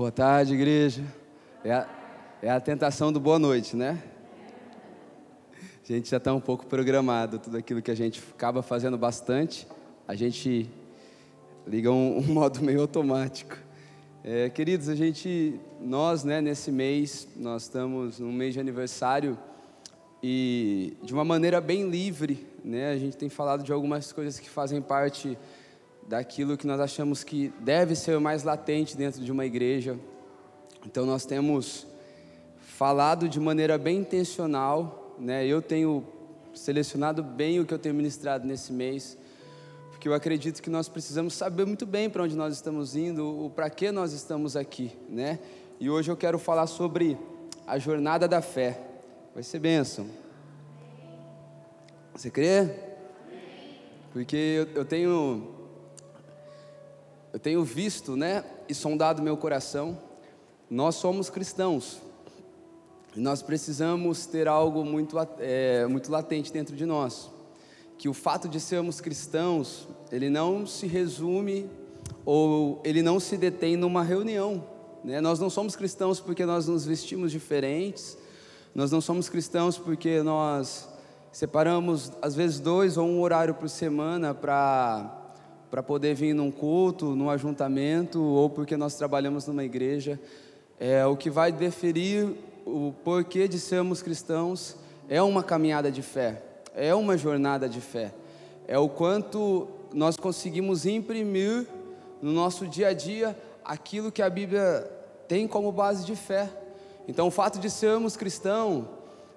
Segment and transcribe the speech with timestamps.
[0.00, 1.04] Boa tarde, igreja.
[1.62, 1.88] É a,
[2.40, 4.02] é a tentação do boa noite, né?
[5.52, 9.68] A gente já está um pouco programado, tudo aquilo que a gente acaba fazendo bastante,
[10.08, 10.70] a gente
[11.66, 13.54] liga um, um modo meio automático.
[14.24, 19.36] É, queridos, a gente, nós, né, nesse mês, nós estamos num mês de aniversário
[20.22, 24.48] e de uma maneira bem livre, né, a gente tem falado de algumas coisas que
[24.48, 25.36] fazem parte
[26.10, 29.96] daquilo que nós achamos que deve ser mais latente dentro de uma igreja.
[30.84, 31.86] Então nós temos
[32.58, 35.46] falado de maneira bem intencional, né?
[35.46, 36.04] Eu tenho
[36.52, 39.16] selecionado bem o que eu tenho ministrado nesse mês,
[39.92, 43.48] porque eu acredito que nós precisamos saber muito bem para onde nós estamos indo, o
[43.48, 45.38] para que nós estamos aqui, né?
[45.78, 47.16] E hoje eu quero falar sobre
[47.68, 48.80] a jornada da fé.
[49.32, 50.08] Vai ser bênção.
[52.16, 52.68] Você crê?
[54.12, 55.59] Porque eu, eu tenho
[57.32, 59.98] eu tenho visto, né, e sondado meu coração,
[60.68, 62.00] nós somos cristãos.
[63.16, 67.28] E nós precisamos ter algo muito, é, muito latente dentro de nós.
[67.98, 71.68] Que o fato de sermos cristãos, ele não se resume
[72.24, 74.64] ou ele não se detém numa reunião.
[75.04, 75.20] Né?
[75.20, 78.16] Nós não somos cristãos porque nós nos vestimos diferentes,
[78.74, 80.88] nós não somos cristãos porque nós
[81.32, 85.19] separamos, às vezes, dois ou um horário por semana para
[85.70, 90.18] para poder vir num culto, num ajuntamento, ou porque nós trabalhamos numa igreja.
[90.78, 92.34] É, o que vai definir
[92.66, 94.76] o porquê de sermos cristãos
[95.08, 96.42] é uma caminhada de fé,
[96.74, 98.12] é uma jornada de fé.
[98.66, 101.66] É o quanto nós conseguimos imprimir
[102.22, 104.88] no nosso dia a dia aquilo que a Bíblia
[105.26, 106.48] tem como base de fé.
[107.08, 108.84] Então, o fato de sermos cristãos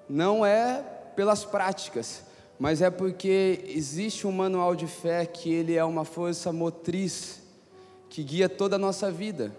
[0.10, 0.84] não é
[1.16, 2.24] pelas práticas,
[2.60, 7.42] mas é porque existe um manual de fé que ele é uma força motriz
[8.10, 9.56] que guia toda a nossa vida.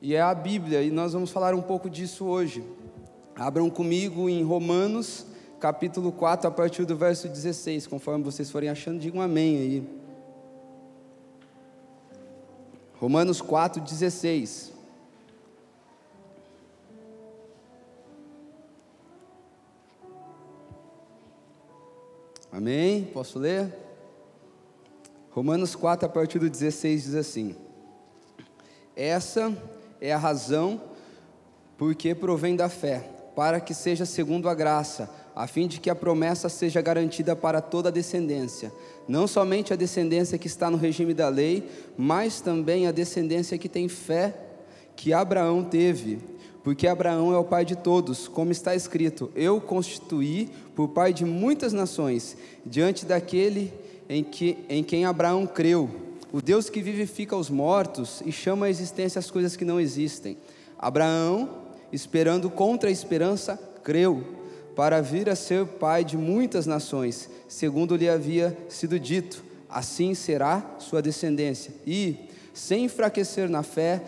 [0.00, 2.64] E é a Bíblia, e nós vamos falar um pouco disso hoje.
[3.34, 5.26] Abram comigo em Romanos,
[5.58, 9.88] capítulo 4, a partir do verso 16, conforme vocês forem achando, digam amém aí.
[13.00, 14.75] Romanos 4, 16.
[22.56, 23.04] Amém?
[23.12, 23.70] Posso ler?
[25.30, 27.54] Romanos 4, a partir do 16, diz assim:
[28.96, 29.54] Essa
[30.00, 30.80] é a razão
[31.76, 35.94] porque provém da fé, para que seja segundo a graça, a fim de que a
[35.94, 38.72] promessa seja garantida para toda a descendência,
[39.06, 43.68] não somente a descendência que está no regime da lei, mas também a descendência que
[43.68, 44.34] tem fé
[44.96, 46.20] que Abraão teve
[46.66, 51.24] porque Abraão é o pai de todos, como está escrito: Eu constituí por pai de
[51.24, 53.72] muitas nações, diante daquele
[54.08, 55.88] em, que, em quem Abraão creu,
[56.32, 60.38] o Deus que vivifica os mortos e chama à existência as coisas que não existem.
[60.76, 61.48] Abraão,
[61.92, 64.24] esperando contra a esperança, creu,
[64.74, 70.74] para vir a ser pai de muitas nações, segundo lhe havia sido dito: assim será
[70.80, 71.72] sua descendência.
[71.86, 74.02] E, sem enfraquecer na fé,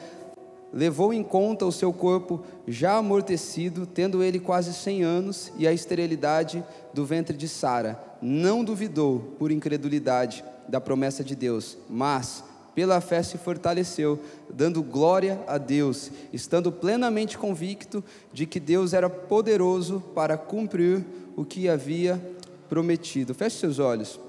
[0.72, 5.72] levou em conta o seu corpo já amortecido, tendo ele quase cem anos, e a
[5.72, 6.62] esterilidade
[6.92, 7.98] do ventre de Sara.
[8.20, 15.40] Não duvidou, por incredulidade, da promessa de Deus, mas pela fé se fortaleceu, dando glória
[15.48, 22.22] a Deus, estando plenamente convicto de que Deus era poderoso para cumprir o que havia
[22.68, 23.34] prometido.
[23.34, 24.20] Feche seus olhos.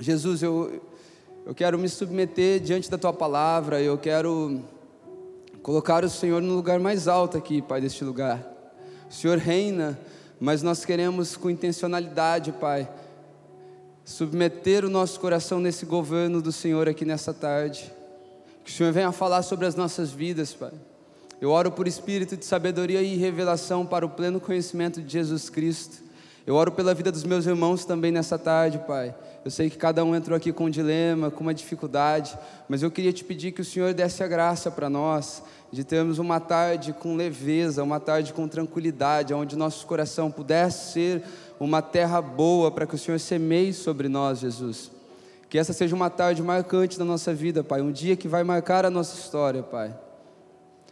[0.00, 0.82] Jesus, eu,
[1.44, 4.62] eu quero me submeter diante da tua palavra, eu quero
[5.66, 8.40] Colocar o Senhor no lugar mais alto aqui, Pai, deste lugar.
[9.10, 9.98] O Senhor reina,
[10.38, 12.88] mas nós queremos com intencionalidade, Pai,
[14.04, 17.92] submeter o nosso coração nesse governo do Senhor aqui nessa tarde.
[18.64, 20.70] Que o Senhor venha falar sobre as nossas vidas, Pai.
[21.40, 26.00] Eu oro por espírito de sabedoria e revelação para o pleno conhecimento de Jesus Cristo.
[26.46, 29.12] Eu oro pela vida dos meus irmãos também nessa tarde, Pai.
[29.44, 32.38] Eu sei que cada um entrou aqui com um dilema, com uma dificuldade,
[32.68, 35.42] mas eu queria te pedir que o Senhor desse a graça para nós,
[35.72, 41.24] de termos uma tarde com leveza, uma tarde com tranquilidade, onde nosso coração pudesse ser
[41.58, 44.92] uma terra boa para que o Senhor semeie sobre nós, Jesus.
[45.50, 48.84] Que essa seja uma tarde marcante da nossa vida, Pai, um dia que vai marcar
[48.84, 49.92] a nossa história, Pai.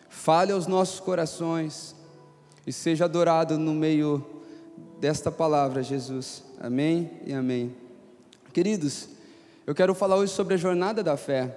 [0.08, 1.94] Fale aos nossos corações
[2.66, 4.33] e seja adorado no meio
[5.04, 6.42] desta palavra, Jesus.
[6.58, 7.76] Amém e amém.
[8.54, 9.10] Queridos,
[9.66, 11.54] eu quero falar hoje sobre a jornada da fé.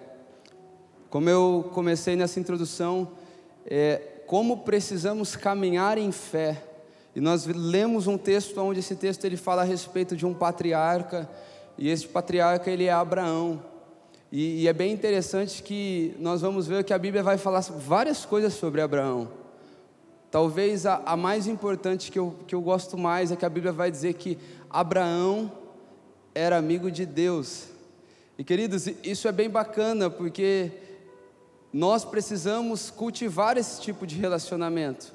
[1.09, 3.09] Como eu comecei nessa introdução,
[3.65, 6.61] é, como precisamos caminhar em fé.
[7.15, 11.29] E nós lemos um texto onde esse texto ele fala a respeito de um patriarca,
[11.77, 13.63] e esse patriarca ele é Abraão.
[14.29, 18.25] E, e, é bem interessante que nós vamos ver que a Bíblia vai falar várias
[18.25, 19.46] coisas sobre Abraão.
[20.29, 23.71] Talvez a, a mais importante que eu, que eu gosto mais é que a Bíblia
[23.71, 24.37] vai dizer que
[24.69, 25.51] Abraão
[26.35, 27.69] era amigo de Deus.
[28.37, 30.71] E queridos, isso é bem bacana porque
[31.73, 35.13] nós precisamos cultivar esse tipo de relacionamento.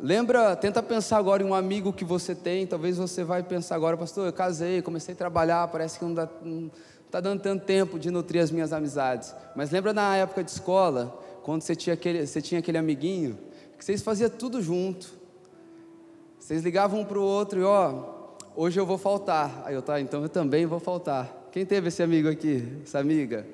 [0.00, 3.96] Lembra, tenta pensar agora em um amigo que você tem, talvez você vai pensar agora,
[3.96, 6.70] pastor, eu casei, comecei a trabalhar, parece que não não
[7.06, 9.32] está dando tanto tempo de nutrir as minhas amizades.
[9.54, 13.38] Mas lembra na época de escola, quando você tinha aquele, você tinha aquele amiguinho,
[13.78, 15.12] que vocês faziam tudo junto.
[16.38, 18.04] Vocês ligavam um para o outro e ó,
[18.54, 19.62] hoje eu vou faltar.
[19.64, 21.48] Aí eu tá, então eu também vou faltar.
[21.50, 23.46] Quem teve esse amigo aqui, essa amiga?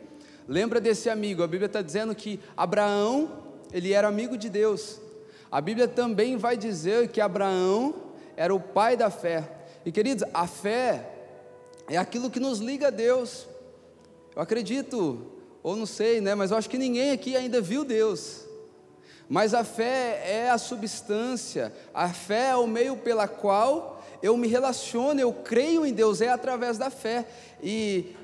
[0.48, 1.42] Lembra desse amigo?
[1.42, 3.30] A Bíblia está dizendo que Abraão
[3.72, 5.00] ele era amigo de Deus.
[5.50, 7.94] A Bíblia também vai dizer que Abraão
[8.36, 9.48] era o pai da fé.
[9.84, 11.08] E queridos, a fé
[11.88, 13.46] é aquilo que nos liga a Deus.
[14.34, 15.26] Eu acredito,
[15.62, 18.46] ou não sei, né, mas eu acho que ninguém aqui ainda viu Deus.
[19.30, 24.48] Mas a fé é a substância, a fé é o meio pela qual eu me
[24.48, 27.24] relaciono, eu creio em Deus, é através da fé.
[27.62, 28.16] E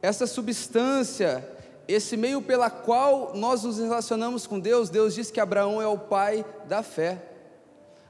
[0.00, 1.46] essa substância,
[1.86, 5.98] esse meio pela qual nós nos relacionamos com Deus, Deus diz que Abraão é o
[5.98, 7.22] pai da fé.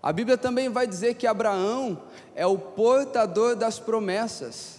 [0.00, 2.04] A Bíblia também vai dizer que Abraão
[2.36, 4.76] é o portador das promessas.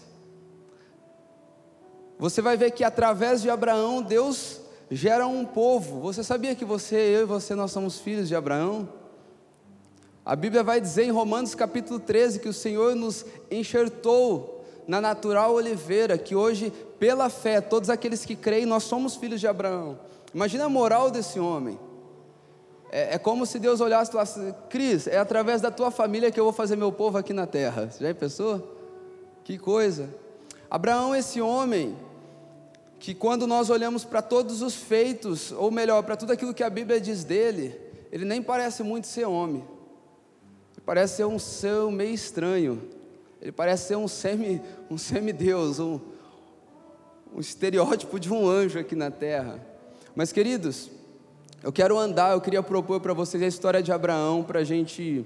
[2.18, 4.62] Você vai ver que através de Abraão, Deus
[4.92, 6.00] gera um povo.
[6.02, 8.88] Você sabia que você, eu e você, nós somos filhos de Abraão?
[10.26, 15.54] A Bíblia vai dizer em Romanos capítulo 13 que o Senhor nos enxertou na natural
[15.54, 20.00] oliveira, que hoje pela fé, todos aqueles que creem, nós somos filhos de Abraão.
[20.34, 21.80] Imagina a moral desse homem.
[22.92, 26.40] É, é como se Deus olhasse e falasse: Cris, é através da tua família que
[26.40, 27.90] eu vou fazer meu povo aqui na terra.
[27.90, 28.78] Você já pensou?
[29.44, 30.10] Que coisa.
[30.70, 31.96] Abraão, esse homem,
[33.00, 36.70] que quando nós olhamos para todos os feitos, ou melhor, para tudo aquilo que a
[36.70, 37.80] Bíblia diz dele,
[38.12, 39.64] ele nem parece muito ser homem.
[40.74, 42.82] Ele parece ser um ser meio estranho.
[43.42, 44.62] Ele parece ser um semi,
[44.92, 46.00] um semideus, um,
[47.34, 49.66] um estereótipo de um anjo aqui na terra.
[50.14, 50.92] Mas, queridos,
[51.64, 55.26] eu quero andar, eu queria propor para vocês a história de Abraão, para a gente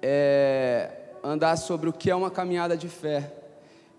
[0.00, 0.90] é,
[1.22, 3.41] andar sobre o que é uma caminhada de fé.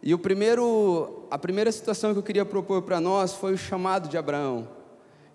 [0.06, 4.10] E o primeiro, a primeira situação que eu queria propor para nós foi o chamado
[4.10, 4.68] de Abraão.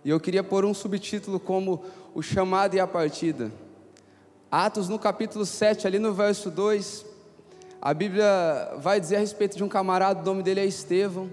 [0.04, 1.82] E eu queria pôr um subtítulo como
[2.14, 3.50] o chamado e a partida.
[4.50, 7.06] Atos no capítulo 7, ali no verso 2,
[7.80, 11.30] a Bíblia vai dizer a respeito de um camarada, o nome dele é Estevão.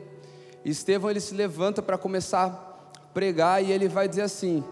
[0.63, 4.63] Estevão ele se levanta para começar a pregar e ele vai dizer assim: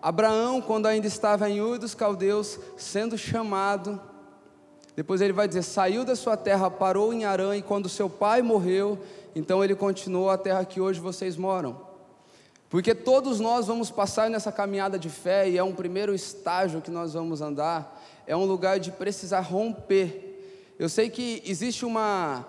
[0.00, 4.00] Abraão, quando ainda estava em Ur dos Caldeus, sendo chamado,
[4.94, 8.42] depois ele vai dizer: saiu da sua terra, parou em Arã, e quando seu pai
[8.42, 8.98] morreu,
[9.34, 11.92] então ele continuou a terra que hoje vocês moram.
[12.68, 16.90] Porque todos nós vamos passar nessa caminhada de fé, e é um primeiro estágio que
[16.90, 20.30] nós vamos andar, é um lugar de precisar romper.
[20.78, 22.46] Eu sei que existe uma,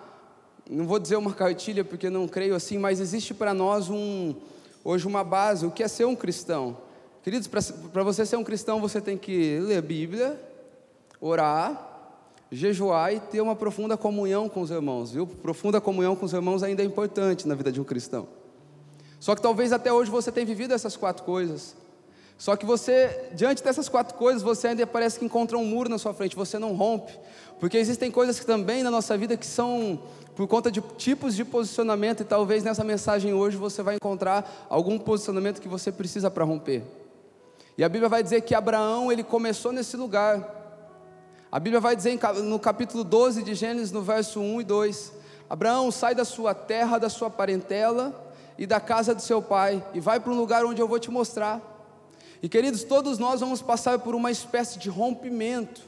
[0.70, 4.34] não vou dizer uma cartilha porque não creio assim, mas existe para nós um,
[4.84, 6.78] hoje uma base, o que é ser um cristão.
[7.22, 10.40] Queridos, para você ser um cristão, você tem que ler a Bíblia,
[11.20, 11.93] orar,
[12.54, 15.26] jejuar e ter uma profunda comunhão com os irmãos, viu?
[15.26, 18.28] Profunda comunhão com os irmãos ainda é importante na vida de um cristão.
[19.20, 21.76] Só que talvez até hoje você tenha vivido essas quatro coisas.
[22.38, 25.98] Só que você, diante dessas quatro coisas, você ainda parece que encontra um muro na
[25.98, 27.18] sua frente, você não rompe.
[27.60, 30.00] Porque existem coisas que também na nossa vida que são
[30.36, 34.98] por conta de tipos de posicionamento, e talvez nessa mensagem hoje você vai encontrar algum
[34.98, 36.84] posicionamento que você precisa para romper.
[37.78, 40.63] E a Bíblia vai dizer que Abraão, ele começou nesse lugar.
[41.54, 45.14] A Bíblia vai dizer no capítulo 12 de Gênesis, no verso 1 e 2:
[45.48, 50.00] Abraão, sai da sua terra, da sua parentela e da casa do seu pai, e
[50.00, 51.62] vai para um lugar onde eu vou te mostrar.
[52.42, 55.82] E queridos, todos nós vamos passar por uma espécie de rompimento.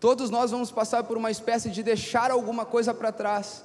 [0.00, 3.62] Todos nós vamos passar por uma espécie de deixar alguma coisa para trás.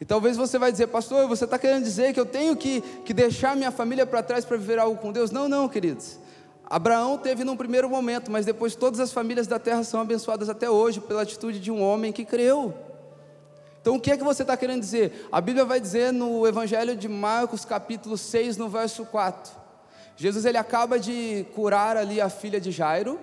[0.00, 3.12] E talvez você vai dizer, pastor, você está querendo dizer que eu tenho que, que
[3.12, 5.30] deixar minha família para trás para viver algo com Deus?
[5.30, 6.18] Não, não, queridos.
[6.68, 10.68] Abraão teve num primeiro momento, mas depois todas as famílias da terra são abençoadas até
[10.68, 12.74] hoje pela atitude de um homem que creu.
[13.80, 15.28] Então o que é que você está querendo dizer?
[15.32, 19.52] A Bíblia vai dizer no Evangelho de Marcos, capítulo 6, no verso 4.
[20.16, 23.18] Jesus ele acaba de curar ali a filha de Jairo.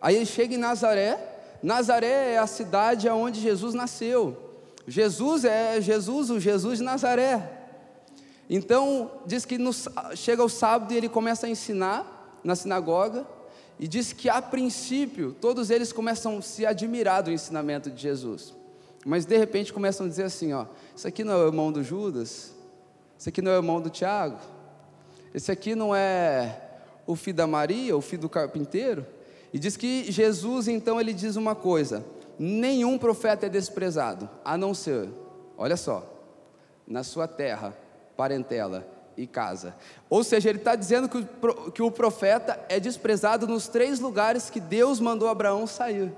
[0.00, 1.30] Aí ele chega em Nazaré
[1.62, 4.36] Nazaré é a cidade onde Jesus nasceu.
[4.86, 7.58] Jesus é Jesus, o Jesus de Nazaré.
[8.48, 9.70] Então, diz que no,
[10.14, 13.26] chega o sábado e ele começa a ensinar na sinagoga,
[13.78, 18.54] e diz que a princípio todos eles começam a se admirar do ensinamento de Jesus,
[19.04, 21.82] mas de repente começam a dizer assim: ó, isso aqui não é o irmão do
[21.82, 22.52] Judas,
[23.18, 24.38] Esse aqui não é o irmão do Tiago?
[25.34, 26.60] Esse aqui não é
[27.06, 29.06] o filho da Maria, o filho do carpinteiro?
[29.52, 32.04] E diz que Jesus, então, ele diz uma coisa:
[32.38, 35.08] nenhum profeta é desprezado, a não ser,
[35.56, 36.04] olha só,
[36.86, 37.76] na sua terra,
[38.16, 39.74] parentela e casa.
[40.08, 44.50] Ou seja, ele está dizendo que o, que o profeta é desprezado nos três lugares
[44.50, 46.12] que Deus mandou Abraão sair.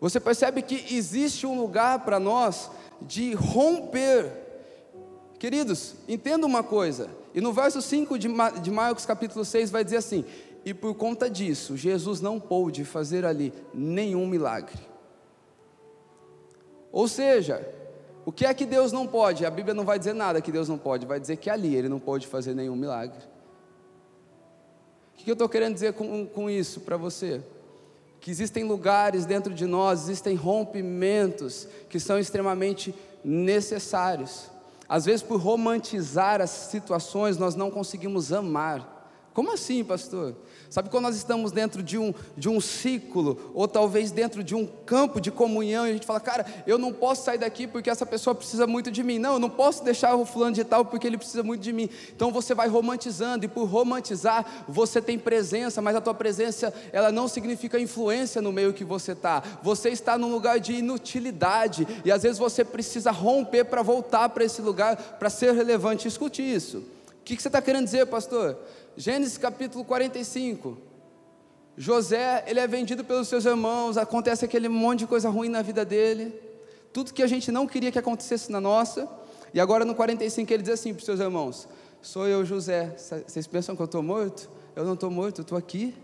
[0.00, 4.30] Você percebe que existe um lugar para nós de romper.
[5.38, 8.28] Queridos, entenda uma coisa, e no verso 5 de,
[8.62, 10.24] de Marcos capítulo 6 vai dizer assim:
[10.64, 14.78] E por conta disso, Jesus não pôde fazer ali nenhum milagre.
[16.92, 17.66] Ou seja,
[18.24, 19.44] o que é que Deus não pode?
[19.44, 21.88] A Bíblia não vai dizer nada que Deus não pode, vai dizer que ali ele
[21.88, 23.18] não pode fazer nenhum milagre.
[25.12, 27.42] O que eu estou querendo dizer com, com isso para você?
[28.20, 34.50] Que existem lugares dentro de nós, existem rompimentos que são extremamente necessários.
[34.88, 38.94] Às vezes, por romantizar as situações, nós não conseguimos amar.
[39.32, 40.34] Como assim, pastor?
[40.74, 44.66] Sabe quando nós estamos dentro de um, de um ciclo, ou talvez dentro de um
[44.66, 48.04] campo de comunhão, e a gente fala, cara, eu não posso sair daqui porque essa
[48.04, 49.20] pessoa precisa muito de mim.
[49.20, 51.88] Não, eu não posso deixar o fulano de tal porque ele precisa muito de mim.
[52.16, 57.12] Então você vai romantizando, e por romantizar, você tem presença, mas a tua presença, ela
[57.12, 59.44] não significa influência no meio que você está.
[59.62, 64.42] Você está num lugar de inutilidade, e às vezes você precisa romper para voltar para
[64.42, 66.08] esse lugar, para ser relevante.
[66.08, 66.78] Escute isso.
[66.78, 68.58] O que, que você está querendo dizer, pastor?
[68.96, 70.78] Gênesis capítulo 45.
[71.76, 75.84] José, ele é vendido pelos seus irmãos, acontece aquele monte de coisa ruim na vida
[75.84, 76.32] dele,
[76.92, 79.08] tudo que a gente não queria que acontecesse na nossa,
[79.52, 81.66] e agora no 45 ele diz assim para os seus irmãos:
[82.00, 82.94] Sou eu, José,
[83.26, 84.48] vocês pensam que eu estou morto?
[84.76, 85.94] Eu não estou morto, eu estou aqui.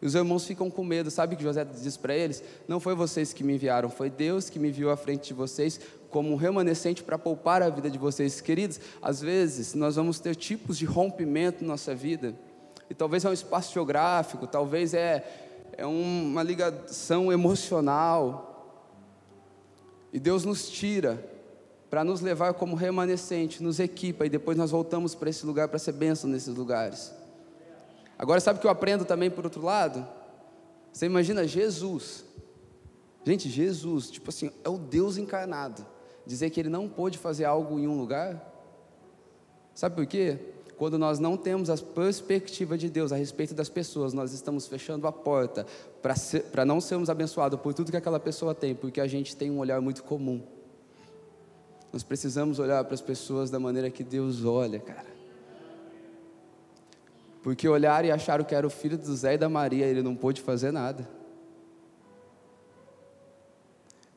[0.00, 2.42] E os irmãos ficam com medo, sabe o que José diz para eles?
[2.66, 5.80] Não foi vocês que me enviaram, foi Deus que me enviou à frente de vocês
[6.12, 8.40] como um remanescente para poupar a vida de vocês.
[8.40, 12.36] Queridos, às vezes nós vamos ter tipos de rompimento na nossa vida,
[12.88, 15.26] e talvez é um espaço geográfico, talvez é,
[15.72, 18.50] é uma ligação emocional,
[20.12, 21.26] e Deus nos tira
[21.88, 25.78] para nos levar como remanescente, nos equipa, e depois nós voltamos para esse lugar para
[25.78, 27.12] ser bênção nesses lugares.
[28.18, 30.06] Agora, sabe o que eu aprendo também por outro lado?
[30.92, 32.22] Você imagina Jesus,
[33.24, 35.91] gente, Jesus, tipo assim, é o Deus encarnado
[36.26, 38.50] dizer que ele não pôde fazer algo em um lugar?
[39.74, 40.38] Sabe por quê?
[40.76, 45.06] Quando nós não temos a perspectiva de Deus a respeito das pessoas, nós estamos fechando
[45.06, 45.66] a porta
[46.50, 49.58] para não sermos abençoados por tudo que aquela pessoa tem, porque a gente tem um
[49.58, 50.42] olhar muito comum.
[51.92, 55.12] Nós precisamos olhar para as pessoas da maneira que Deus olha, cara.
[57.42, 60.16] Porque olhar e achar que era o filho do Zé e da Maria, ele não
[60.16, 61.08] pôde fazer nada.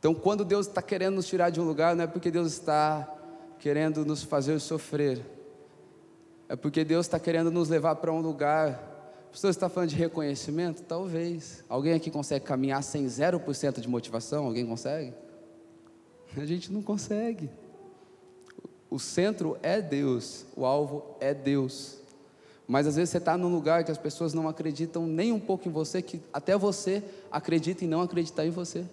[0.05, 3.11] Então, quando Deus está querendo nos tirar de um lugar, não é porque Deus está
[3.57, 5.19] querendo nos fazer sofrer,
[6.47, 9.27] é porque Deus está querendo nos levar para um lugar.
[9.31, 10.83] Você está falando de reconhecimento?
[10.83, 11.63] Talvez.
[11.67, 14.45] Alguém aqui consegue caminhar sem 0% de motivação?
[14.45, 15.11] Alguém consegue?
[16.37, 17.49] A gente não consegue.
[18.91, 21.97] O centro é Deus, o alvo é Deus.
[22.67, 25.67] Mas às vezes você está num lugar que as pessoas não acreditam nem um pouco
[25.67, 28.85] em você, que até você acredita em não acreditar em você.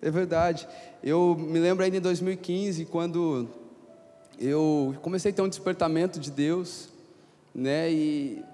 [0.00, 0.68] É verdade.
[1.02, 3.48] Eu me lembro ainda em 2015, quando
[4.38, 6.88] eu comecei a ter um despertamento de Deus,
[7.54, 7.90] né?
[7.90, 8.44] E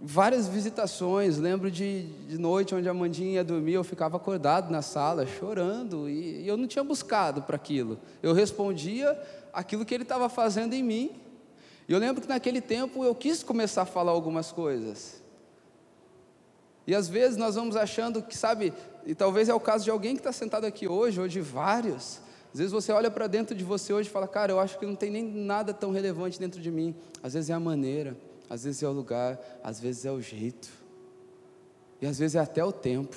[0.00, 1.38] várias visitações.
[1.38, 6.08] Lembro de, de noite onde a Mandinha ia dormir, eu ficava acordado na sala, chorando,
[6.08, 7.98] e, e eu não tinha buscado para aquilo.
[8.22, 9.18] Eu respondia
[9.52, 11.10] aquilo que ele estava fazendo em mim.
[11.88, 15.22] E eu lembro que naquele tempo eu quis começar a falar algumas coisas.
[16.86, 18.72] E às vezes nós vamos achando que, sabe,
[19.04, 22.20] e talvez é o caso de alguém que está sentado aqui hoje, ou de vários.
[22.52, 24.86] Às vezes você olha para dentro de você hoje e fala, cara, eu acho que
[24.86, 26.94] não tem nem nada tão relevante dentro de mim.
[27.22, 28.16] Às vezes é a maneira,
[28.48, 30.68] às vezes é o lugar, às vezes é o jeito,
[32.00, 33.16] e às vezes é até o tempo.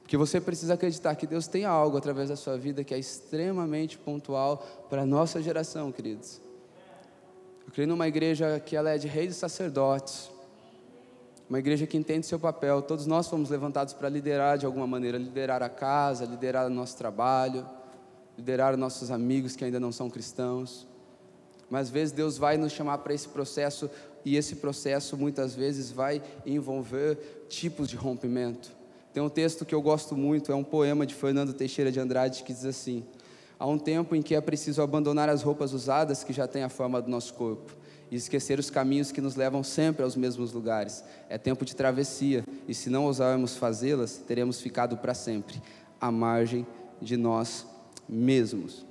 [0.00, 3.96] Porque você precisa acreditar que Deus tem algo através da sua vida que é extremamente
[3.96, 4.58] pontual
[4.90, 6.40] para a nossa geração, queridos.
[7.64, 10.31] Eu creio numa igreja que ela é de reis e sacerdotes,
[11.52, 12.80] uma igreja que entende seu papel.
[12.80, 16.96] Todos nós fomos levantados para liderar de alguma maneira, liderar a casa, liderar o nosso
[16.96, 17.68] trabalho,
[18.38, 20.88] liderar nossos amigos que ainda não são cristãos.
[21.68, 23.90] Mas às vezes Deus vai nos chamar para esse processo
[24.24, 27.18] e esse processo muitas vezes vai envolver
[27.50, 28.72] tipos de rompimento.
[29.12, 32.44] Tem um texto que eu gosto muito, é um poema de Fernando Teixeira de Andrade
[32.44, 33.04] que diz assim:
[33.58, 36.70] Há um tempo em que é preciso abandonar as roupas usadas que já têm a
[36.70, 37.81] forma do nosso corpo
[38.12, 41.02] e esquecer os caminhos que nos levam sempre aos mesmos lugares.
[41.30, 45.62] É tempo de travessia, e se não ousarmos fazê-las, teremos ficado para sempre
[45.98, 46.66] à margem
[47.00, 47.66] de nós
[48.06, 48.84] mesmos.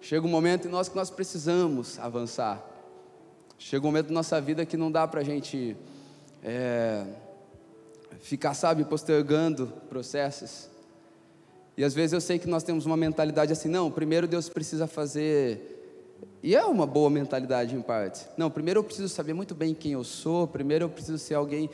[0.00, 2.60] Chega um momento em nós que nós precisamos avançar.
[3.56, 5.76] Chega um momento da nossa vida que não dá para a gente
[6.42, 7.04] é,
[8.18, 10.68] ficar, sabe, postergando processos.
[11.76, 14.88] E às vezes eu sei que nós temos uma mentalidade assim, não, primeiro Deus precisa
[14.88, 15.75] fazer.
[16.46, 18.24] E é uma boa mentalidade em parte.
[18.36, 21.68] Não, primeiro eu preciso saber muito bem quem eu sou, primeiro eu preciso ser alguém,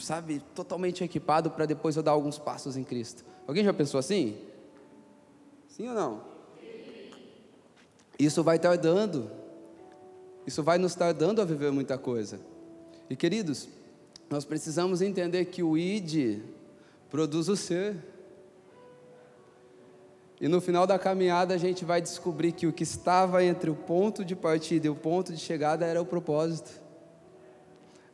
[0.00, 3.24] sabe, totalmente equipado para depois eu dar alguns passos em Cristo.
[3.46, 4.36] Alguém já pensou assim?
[5.68, 6.20] Sim ou não?
[8.18, 9.30] Isso vai tardando.
[10.44, 12.40] Isso vai nos tardando a viver muita coisa.
[13.08, 13.68] E queridos,
[14.28, 16.40] nós precisamos entender que o id
[17.08, 17.94] produz o ser.
[20.40, 23.74] E no final da caminhada a gente vai descobrir que o que estava entre o
[23.74, 26.70] ponto de partida e o ponto de chegada era o propósito.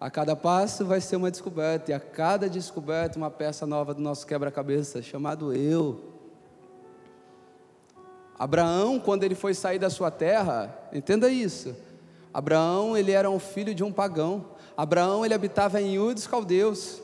[0.00, 4.02] A cada passo vai ser uma descoberta, e a cada descoberta uma peça nova do
[4.02, 6.00] nosso quebra-cabeça, chamado eu.
[8.38, 11.74] Abraão, quando ele foi sair da sua terra, entenda isso.
[12.32, 14.46] Abraão, ele era um filho de um pagão.
[14.76, 17.00] Abraão, ele habitava em Ur dos Caldeus.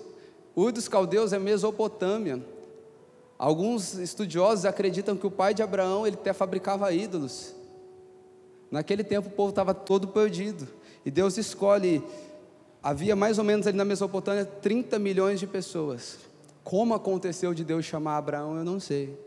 [0.56, 2.44] Ur dos Caldeus é Mesopotâmia.
[3.40, 7.54] Alguns estudiosos acreditam que o pai de Abraão ele até fabricava ídolos.
[8.70, 10.68] Naquele tempo o povo estava todo perdido.
[11.06, 12.04] E Deus escolhe.
[12.82, 16.18] Havia mais ou menos ali na Mesopotâmia 30 milhões de pessoas.
[16.62, 19.18] Como aconteceu de Deus chamar Abraão, eu não sei.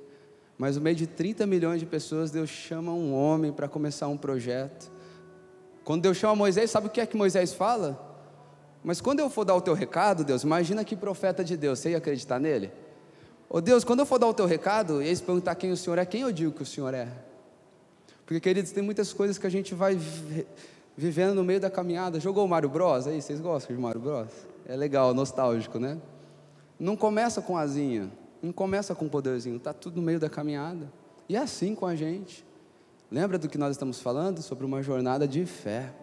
[0.60, 4.18] Mas no meio de 30 milhões de pessoas, Deus chama um homem para começar um
[4.18, 4.92] projeto.
[5.84, 8.00] Quando Deus chama Moisés, sabe o que é que Moisés fala?
[8.84, 11.90] Mas quando eu for dar o teu recado, Deus, imagina que profeta de Deus, você
[11.90, 12.72] ia acreditar nele?
[13.54, 16.00] Ô Deus, quando eu for dar o teu recado, e eles perguntar quem o Senhor
[16.00, 17.08] é, quem eu digo que o Senhor é?
[18.26, 19.96] Porque, queridos, tem muitas coisas que a gente vai
[20.98, 22.20] vivendo no meio da caminhada.
[22.20, 23.06] Jogou Mario Bros?
[23.06, 24.28] Aí, vocês gostam de Mario Bros?
[24.66, 26.00] É legal, nostálgico, né?
[26.80, 28.10] Não começa com asinha,
[28.42, 30.92] não começa com poderzinho, está tudo no meio da caminhada.
[31.30, 32.44] E é assim com a gente.
[33.12, 34.42] Lembra do que nós estamos falando?
[34.42, 35.94] Sobre uma jornada de fé.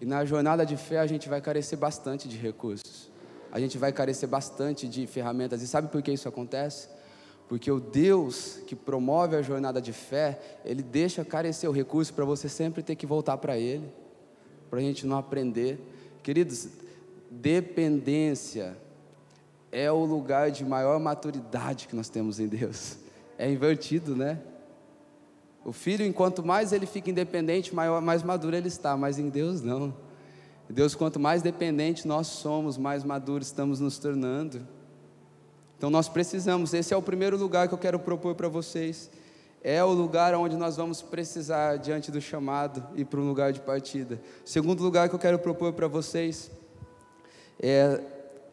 [0.00, 3.08] E na jornada de fé a gente vai carecer bastante de recursos
[3.56, 5.62] a gente vai carecer bastante de ferramentas.
[5.62, 6.90] E sabe por que isso acontece?
[7.48, 12.26] Porque o Deus que promove a jornada de fé, Ele deixa carecer o recurso para
[12.26, 13.90] você sempre ter que voltar para Ele,
[14.68, 15.80] para a gente não aprender.
[16.22, 16.68] Queridos,
[17.30, 18.76] dependência
[19.72, 22.98] é o lugar de maior maturidade que nós temos em Deus.
[23.38, 24.38] É invertido, né?
[25.64, 29.62] O filho, enquanto mais ele fica independente, maior, mais maduro ele está, mas em Deus
[29.62, 29.94] não.
[30.68, 34.66] Deus, quanto mais dependente nós somos, mais maduros estamos nos tornando.
[35.78, 39.10] Então nós precisamos, esse é o primeiro lugar que eu quero propor para vocês.
[39.62, 43.60] É o lugar onde nós vamos precisar, diante do chamado, ir para um lugar de
[43.60, 44.20] partida.
[44.44, 46.50] O segundo lugar que eu quero propor para vocês
[47.60, 48.00] é,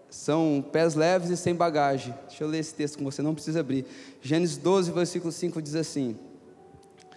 [0.10, 2.14] são pés leves e sem bagagem.
[2.28, 3.86] Deixa eu ler esse texto com você, não precisa abrir.
[4.22, 6.16] Gênesis 12, versículo 5 diz assim: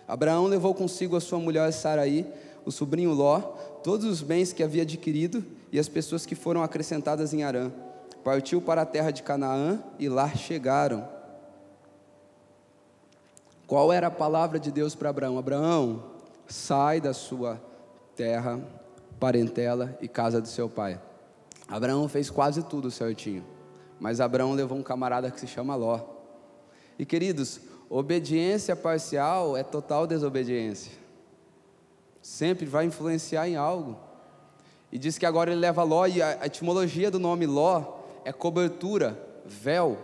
[0.07, 2.27] Abraão levou consigo a sua mulher Saraí,
[2.65, 3.41] o sobrinho Ló,
[3.87, 7.71] todos os bens que havia adquirido e as pessoas que foram acrescentadas em Arã.
[8.25, 11.09] Partiu para a terra de Canaã e lá chegaram.
[13.65, 15.39] Qual era a palavra de Deus para Abraão?
[15.39, 16.03] Abraão,
[16.49, 17.63] sai da sua
[18.17, 18.59] terra,
[19.21, 21.01] parentela e casa do seu pai.
[21.69, 23.45] Abraão fez quase tudo certinho,
[24.01, 26.01] mas Abraão levou um camarada que se chama Ló.
[26.99, 31.06] E queridos, obediência parcial é total desobediência
[32.27, 33.97] sempre vai influenciar em algo.
[34.91, 39.17] E diz que agora ele leva Ló, e a etimologia do nome Ló é cobertura,
[39.45, 39.97] véu.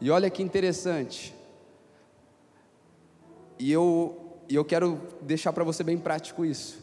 [0.00, 1.32] E olha que interessante.
[3.60, 6.82] E eu, eu quero deixar para você bem prático isso.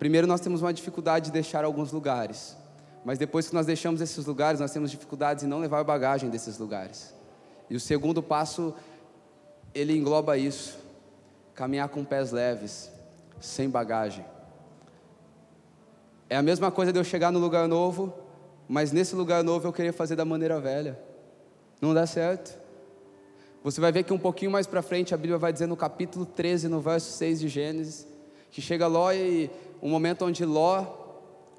[0.00, 2.56] Primeiro, nós temos uma dificuldade de deixar alguns lugares.
[3.04, 6.58] Mas depois que nós deixamos esses lugares, nós temos dificuldades em não levar bagagem desses
[6.58, 7.14] lugares.
[7.70, 8.74] E o segundo passo,
[9.72, 10.76] ele engloba isso:
[11.54, 12.97] caminhar com pés leves
[13.40, 14.24] sem bagagem.
[16.28, 18.12] É a mesma coisa de eu chegar no lugar novo,
[18.68, 20.98] mas nesse lugar novo eu queria fazer da maneira velha.
[21.80, 22.58] Não dá certo.
[23.64, 26.26] Você vai ver que um pouquinho mais para frente a Bíblia vai dizer no capítulo
[26.26, 28.06] 13, no verso 6 de Gênesis,
[28.50, 29.50] que chega Ló e
[29.82, 30.84] um momento onde Ló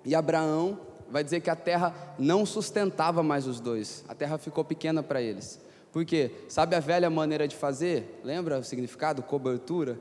[0.05, 4.03] e Abraão vai dizer que a terra não sustentava mais os dois.
[4.07, 5.59] A terra ficou pequena para eles.
[5.91, 6.31] Por quê?
[6.47, 8.21] Sabe a velha maneira de fazer?
[8.23, 9.23] Lembra o significado?
[9.23, 9.99] Cobertura.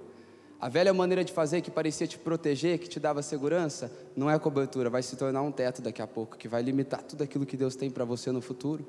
[0.60, 4.36] A velha maneira de fazer que parecia te proteger, que te dava segurança, não é
[4.38, 7.56] cobertura, vai se tornar um teto daqui a pouco, que vai limitar tudo aquilo que
[7.56, 8.84] Deus tem para você no futuro.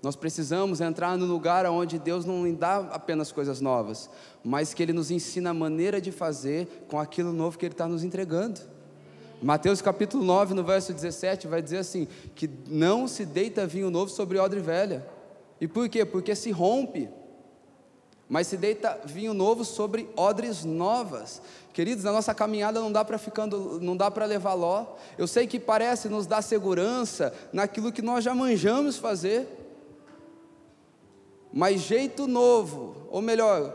[0.00, 4.08] Nós precisamos entrar no lugar onde Deus não dá apenas coisas novas,
[4.44, 7.88] mas que Ele nos ensina a maneira de fazer com aquilo novo que Ele está
[7.88, 8.60] nos entregando.
[9.42, 14.10] Mateus capítulo 9, no verso 17, vai dizer assim: que não se deita vinho novo
[14.10, 15.04] sobre odre velha.
[15.60, 16.04] E por quê?
[16.04, 17.08] Porque se rompe.
[18.28, 21.42] Mas se deita vinho novo sobre odres novas.
[21.72, 24.86] Queridos, na nossa caminhada não dá para ficando, não dá para levar ló.
[25.18, 29.46] Eu sei que parece nos dar segurança naquilo que nós já manjamos fazer.
[31.52, 33.72] Mas jeito novo, ou melhor,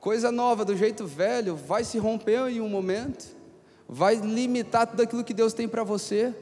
[0.00, 3.34] coisa nova do jeito velho, vai se romper em um momento,
[3.88, 6.34] vai limitar tudo aquilo que Deus tem para você.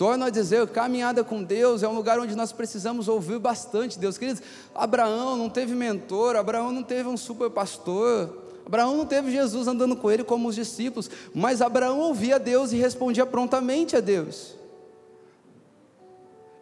[0.00, 4.16] Torno a dizer, caminhada com Deus é um lugar onde nós precisamos ouvir bastante Deus.
[4.16, 4.42] Queridos,
[4.74, 8.34] Abraão não teve mentor, Abraão não teve um super pastor,
[8.64, 12.76] Abraão não teve Jesus andando com ele como os discípulos, mas Abraão ouvia Deus e
[12.76, 14.56] respondia prontamente a Deus.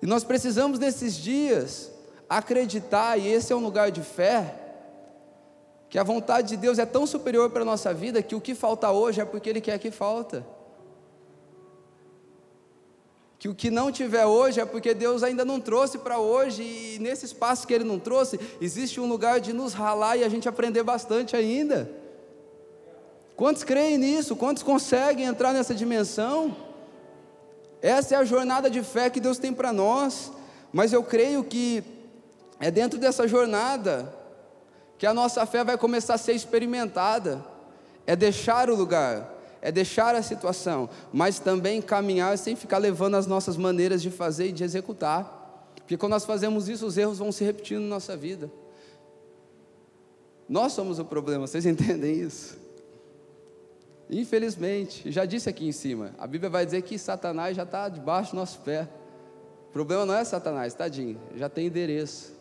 [0.03, 1.92] E nós precisamos nesses dias
[2.29, 4.53] acreditar, e esse é um lugar de fé,
[5.88, 8.57] que a vontade de Deus é tão superior para a nossa vida que o que
[8.57, 10.44] falta hoje é porque Ele quer que falta
[13.38, 16.98] que o que não tiver hoje é porque Deus ainda não trouxe para hoje, e
[17.01, 20.48] nesse espaço que Ele não trouxe, existe um lugar de nos ralar e a gente
[20.48, 21.88] aprender bastante ainda.
[23.37, 24.35] Quantos creem nisso?
[24.35, 26.57] Quantos conseguem entrar nessa dimensão?
[27.81, 30.33] Essa é a jornada de fé que Deus tem para nós,
[30.72, 31.85] mas eu creio que
[32.59, 34.12] é dentro dessa jornada
[34.98, 37.44] que a nossa fé vai começar a ser experimentada,
[38.05, 43.27] é deixar o lugar é deixar a situação, mas também caminhar sem ficar levando as
[43.27, 45.73] nossas maneiras de fazer e de executar.
[45.77, 48.51] Porque quando nós fazemos isso, os erros vão se repetindo na nossa vida.
[50.49, 52.57] Nós somos o problema, vocês entendem isso?
[54.11, 58.31] Infelizmente, já disse aqui em cima, a Bíblia vai dizer que Satanás já está debaixo
[58.33, 58.88] do nosso pé.
[59.68, 62.33] O problema não é Satanás, tadinho, já tem endereço.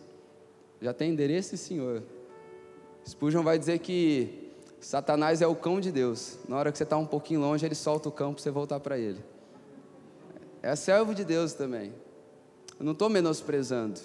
[0.82, 2.04] Já tem endereço Senhor.
[3.06, 4.47] Spurgeon vai dizer que
[4.80, 6.38] Satanás é o cão de Deus.
[6.48, 8.80] Na hora que você está um pouquinho longe, ele solta o cão para você voltar
[8.80, 9.24] para ele.
[10.62, 11.94] É servo de Deus também.
[12.80, 14.00] Eu não estou menosprezando.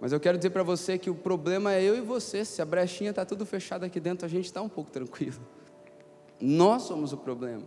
[0.00, 2.44] Mas eu quero dizer para você que o problema é eu e você.
[2.44, 5.40] Se a brechinha está tudo fechado aqui dentro, a gente está um pouco tranquilo.
[6.40, 7.64] Nós somos o problema.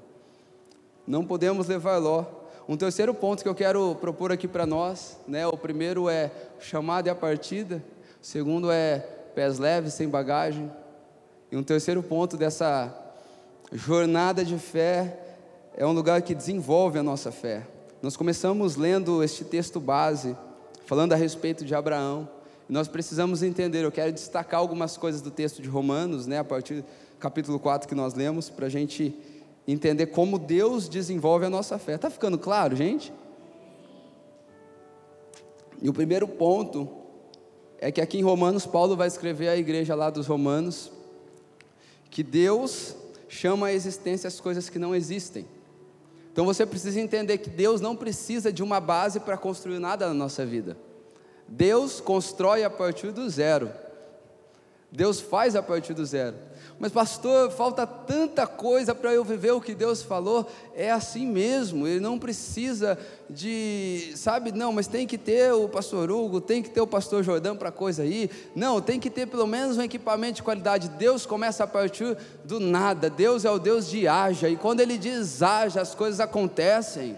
[1.05, 2.25] Não podemos levar Ló.
[2.67, 5.45] Um terceiro ponto que eu quero propor aqui para nós, né?
[5.45, 7.83] O primeiro é chamada e a partida.
[8.21, 8.99] O segundo é
[9.35, 10.71] pés leves, sem bagagem.
[11.51, 12.97] E um terceiro ponto dessa
[13.73, 15.19] jornada de fé
[15.75, 17.67] é um lugar que desenvolve a nossa fé.
[18.01, 20.33] Nós começamos lendo este texto base,
[20.85, 22.29] falando a respeito de Abraão.
[22.69, 26.43] E nós precisamos entender, eu quero destacar algumas coisas do texto de Romanos, né, a
[26.43, 26.85] partir do
[27.19, 29.13] capítulo 4 que nós lemos, para a gente
[29.67, 31.95] entender como Deus desenvolve a nossa fé.
[31.95, 33.11] Está ficando claro, gente?
[35.81, 36.87] E o primeiro ponto
[37.77, 40.91] é que aqui em Romanos, Paulo vai escrever à igreja lá dos Romanos,
[42.11, 42.95] que Deus
[43.27, 45.47] chama à existência as coisas que não existem.
[46.31, 50.13] Então você precisa entender que Deus não precisa de uma base para construir nada na
[50.13, 50.77] nossa vida.
[51.47, 53.71] Deus constrói a partir do zero.
[54.91, 56.35] Deus faz a partir do zero.
[56.81, 60.49] Mas, pastor, falta tanta coisa para eu viver o que Deus falou.
[60.75, 62.97] É assim mesmo, ele não precisa
[63.29, 67.21] de, sabe, não, mas tem que ter o pastor Hugo, tem que ter o pastor
[67.21, 68.31] Jordão para coisa aí.
[68.55, 70.89] Não, tem que ter pelo menos um equipamento de qualidade.
[70.89, 73.11] Deus começa a partir do nada.
[73.11, 77.15] Deus é o Deus de haja, e quando ele diz haja, as coisas acontecem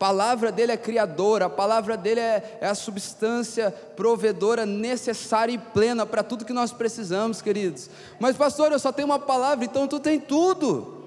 [0.00, 6.06] palavra dele é criadora, a palavra dele é, é, a substância provedora necessária e plena
[6.06, 7.90] para tudo que nós precisamos, queridos.
[8.18, 11.04] Mas, pastor, eu só tenho uma palavra, então tu tem tudo.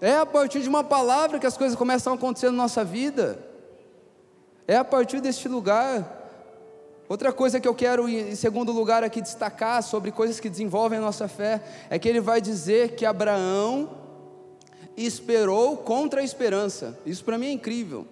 [0.00, 3.38] É a partir de uma palavra que as coisas começam a acontecer na nossa vida.
[4.66, 6.18] É a partir deste lugar.
[7.08, 11.02] Outra coisa que eu quero, em segundo lugar, aqui destacar sobre coisas que desenvolvem a
[11.02, 13.99] nossa fé, é que ele vai dizer que Abraão
[15.06, 16.98] esperou contra a esperança.
[17.06, 18.06] Isso para mim é incrível.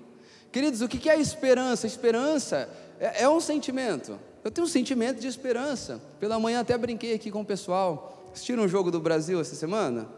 [0.51, 1.87] Queridos, o que é esperança?
[1.87, 4.19] Esperança é, é um sentimento.
[4.43, 6.01] Eu tenho um sentimento de esperança.
[6.19, 8.25] Pela manhã até brinquei aqui com o pessoal.
[8.33, 10.09] Assistiram um jogo do Brasil essa semana?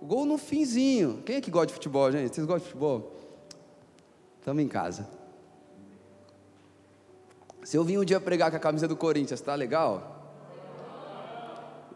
[0.00, 1.22] O gol no finzinho.
[1.24, 2.34] Quem é que gosta de futebol, gente?
[2.34, 3.20] Vocês gostam de futebol?
[4.38, 5.08] Estamos em casa.
[7.64, 10.12] Se eu vim um dia pregar com a camisa do Corinthians, tá legal?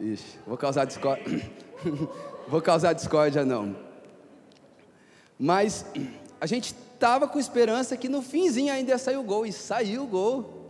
[0.01, 1.49] Ixi, vou causar discórdia.
[2.49, 3.89] vou causar discórdia não.
[5.42, 5.87] Mas
[6.38, 10.03] a gente estava com esperança que no finzinho ainda ia sair o gol, e saiu
[10.03, 10.61] o gol.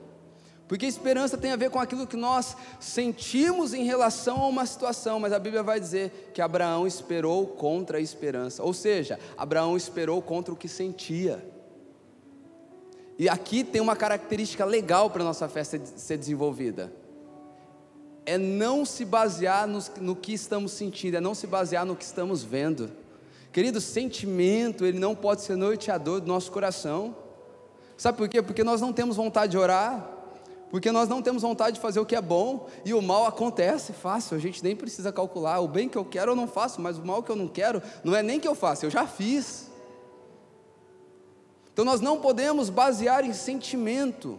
[0.69, 5.19] Porque esperança tem a ver com aquilo que nós sentimos em relação a uma situação,
[5.19, 10.23] mas a Bíblia vai dizer que Abraão esperou contra a esperança, ou seja, Abraão esperou
[10.23, 11.45] contra o que sentia.
[13.19, 16.93] E aqui tem uma característica legal para a nossa fé ser desenvolvida:
[18.25, 22.05] é não se basear no, no que estamos sentindo, é não se basear no que
[22.05, 23.00] estamos vendo.
[23.53, 27.17] Querido, sentimento, ele não pode ser norteador do nosso coração.
[27.97, 28.41] Sabe por quê?
[28.41, 30.19] Porque nós não temos vontade de orar,
[30.71, 33.93] Porque nós não temos vontade de fazer o que é bom e o mal acontece
[33.93, 35.59] fácil, a gente nem precisa calcular.
[35.59, 37.83] O bem que eu quero eu não faço, mas o mal que eu não quero
[38.05, 39.69] não é nem que eu faça, eu já fiz.
[41.73, 44.39] Então nós não podemos basear em sentimento.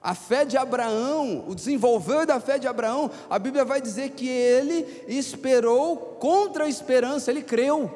[0.00, 4.28] A fé de Abraão, o desenvolver da fé de Abraão, a Bíblia vai dizer que
[4.28, 7.90] ele esperou contra a esperança, ele creu.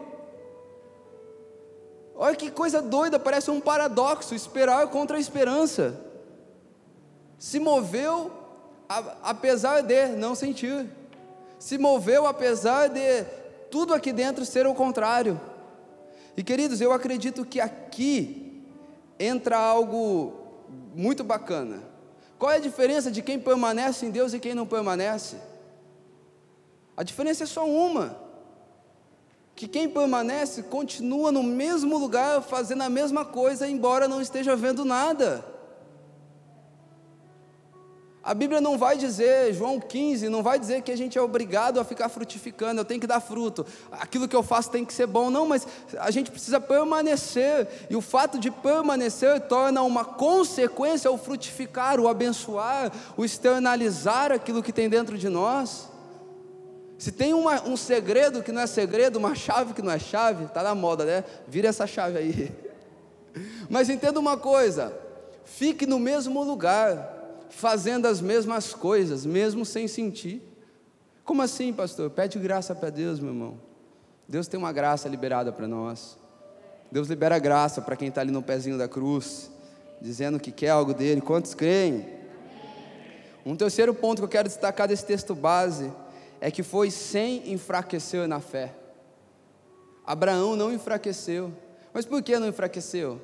[2.14, 6.12] Olha que coisa doida, parece um paradoxo, esperar contra a esperança
[7.42, 8.30] se moveu
[9.20, 10.88] apesar de não sentir,
[11.58, 13.24] se moveu apesar de
[13.68, 15.40] tudo aqui dentro ser o contrário.
[16.36, 18.64] E queridos, eu acredito que aqui
[19.18, 20.32] entra algo
[20.94, 21.82] muito bacana.
[22.42, 25.36] Qual é a diferença de quem permanece em Deus e quem não permanece?
[26.96, 28.16] A diferença é só uma:
[29.54, 34.84] que quem permanece continua no mesmo lugar, fazendo a mesma coisa, embora não esteja vendo
[34.84, 35.44] nada.
[38.24, 41.80] A Bíblia não vai dizer, João 15, não vai dizer que a gente é obrigado
[41.80, 45.08] a ficar frutificando, eu tenho que dar fruto, aquilo que eu faço tem que ser
[45.08, 45.66] bom, não, mas
[45.98, 52.06] a gente precisa permanecer, e o fato de permanecer torna uma consequência o frutificar, o
[52.06, 55.90] abençoar, o externalizar aquilo que tem dentro de nós.
[56.96, 60.44] Se tem uma, um segredo que não é segredo, uma chave que não é chave,
[60.44, 61.24] está na moda, né?
[61.48, 62.52] Vira essa chave aí.
[63.68, 64.96] Mas entenda uma coisa:
[65.44, 67.11] fique no mesmo lugar
[67.52, 70.42] fazendo as mesmas coisas, mesmo sem sentir.
[71.22, 72.10] Como assim, pastor?
[72.10, 73.60] Pede graça para Deus, meu irmão.
[74.26, 76.18] Deus tem uma graça liberada para nós.
[76.90, 79.50] Deus libera graça para quem está ali no pezinho da cruz,
[80.00, 81.20] dizendo que quer algo dele.
[81.20, 82.06] Quantos creem?
[83.44, 85.92] Um terceiro ponto que eu quero destacar desse texto base
[86.40, 88.74] é que foi sem enfraquecer na fé.
[90.04, 91.52] Abraão não enfraqueceu.
[91.92, 93.20] Mas por que não enfraqueceu?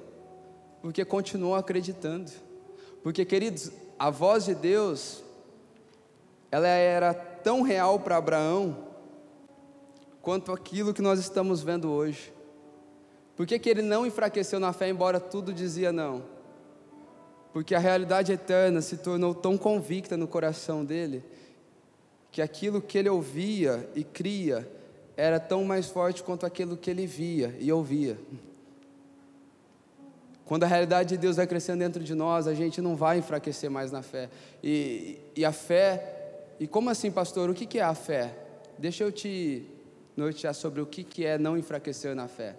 [0.83, 2.31] Porque continuou acreditando.
[3.03, 5.25] Porque, queridos, a voz de Deus,
[6.51, 8.89] ela era tão real para Abraão,
[10.23, 12.33] quanto aquilo que nós estamos vendo hoje.
[13.37, 16.23] Por que, que ele não enfraqueceu na fé, embora tudo dizia não?
[17.53, 21.25] Porque a realidade eterna se tornou tão convicta no coração dele,
[22.31, 24.71] que aquilo que ele ouvia e cria
[25.17, 28.19] era tão mais forte quanto aquilo que ele via e ouvia.
[30.49, 33.71] Quando a realidade de Deus vai crescendo dentro de nós, a gente não vai enfraquecer
[33.71, 34.31] mais na fé.
[34.65, 37.51] E, e a fé, e como assim, pastor?
[37.51, 38.35] O que, que é a fé?
[38.79, 39.69] Deixa eu te
[40.17, 42.57] nortear sobre o que, que é não enfraquecer na fé.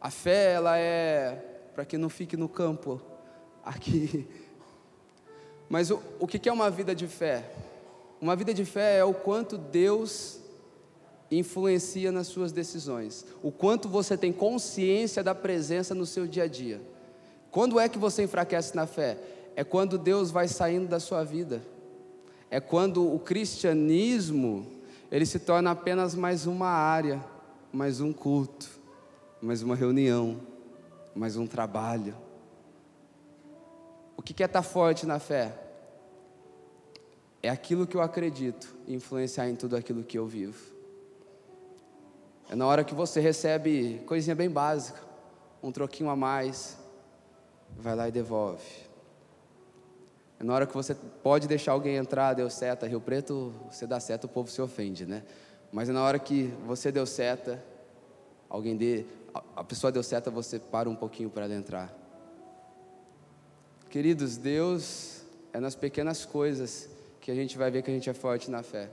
[0.00, 1.34] A fé, ela é,
[1.74, 3.02] para que não fique no campo
[3.64, 4.24] aqui.
[5.68, 7.50] Mas o, o que, que é uma vida de fé?
[8.20, 10.38] Uma vida de fé é o quanto Deus
[11.28, 16.46] influencia nas suas decisões, o quanto você tem consciência da presença no seu dia a
[16.46, 16.80] dia.
[17.50, 19.18] Quando é que você enfraquece na fé?
[19.56, 21.62] É quando Deus vai saindo da sua vida.
[22.50, 24.66] É quando o cristianismo
[25.10, 27.24] ele se torna apenas mais uma área,
[27.72, 28.68] mais um culto,
[29.42, 30.40] mais uma reunião,
[31.14, 32.16] mais um trabalho.
[34.16, 35.56] O que é estar forte na fé?
[37.42, 40.58] É aquilo que eu acredito influenciar em tudo aquilo que eu vivo.
[42.50, 45.00] É na hora que você recebe coisinha bem básica,
[45.62, 46.76] um troquinho a mais,
[47.78, 48.64] vai lá e devolve.
[50.38, 54.00] É na hora que você pode deixar alguém entrar, deu seta, Rio Preto, você dá
[54.00, 55.22] seta, o povo se ofende, né?
[55.70, 57.62] Mas é na hora que você deu seta,
[58.48, 59.04] alguém dê,
[59.54, 61.94] a pessoa deu seta, você para um pouquinho para entrar.
[63.90, 66.88] Queridos, Deus é nas pequenas coisas
[67.20, 68.88] que a gente vai ver que a gente é forte na fé.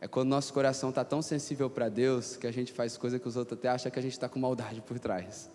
[0.00, 3.26] É quando nosso coração está tão sensível para Deus que a gente faz coisa que
[3.26, 5.48] os outros até acham que a gente está com maldade por trás.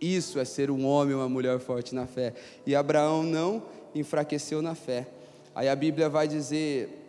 [0.00, 2.34] Isso é ser um homem ou uma mulher forte na fé.
[2.66, 3.62] E Abraão não
[3.94, 5.08] enfraqueceu na fé.
[5.54, 7.04] Aí a Bíblia vai dizer,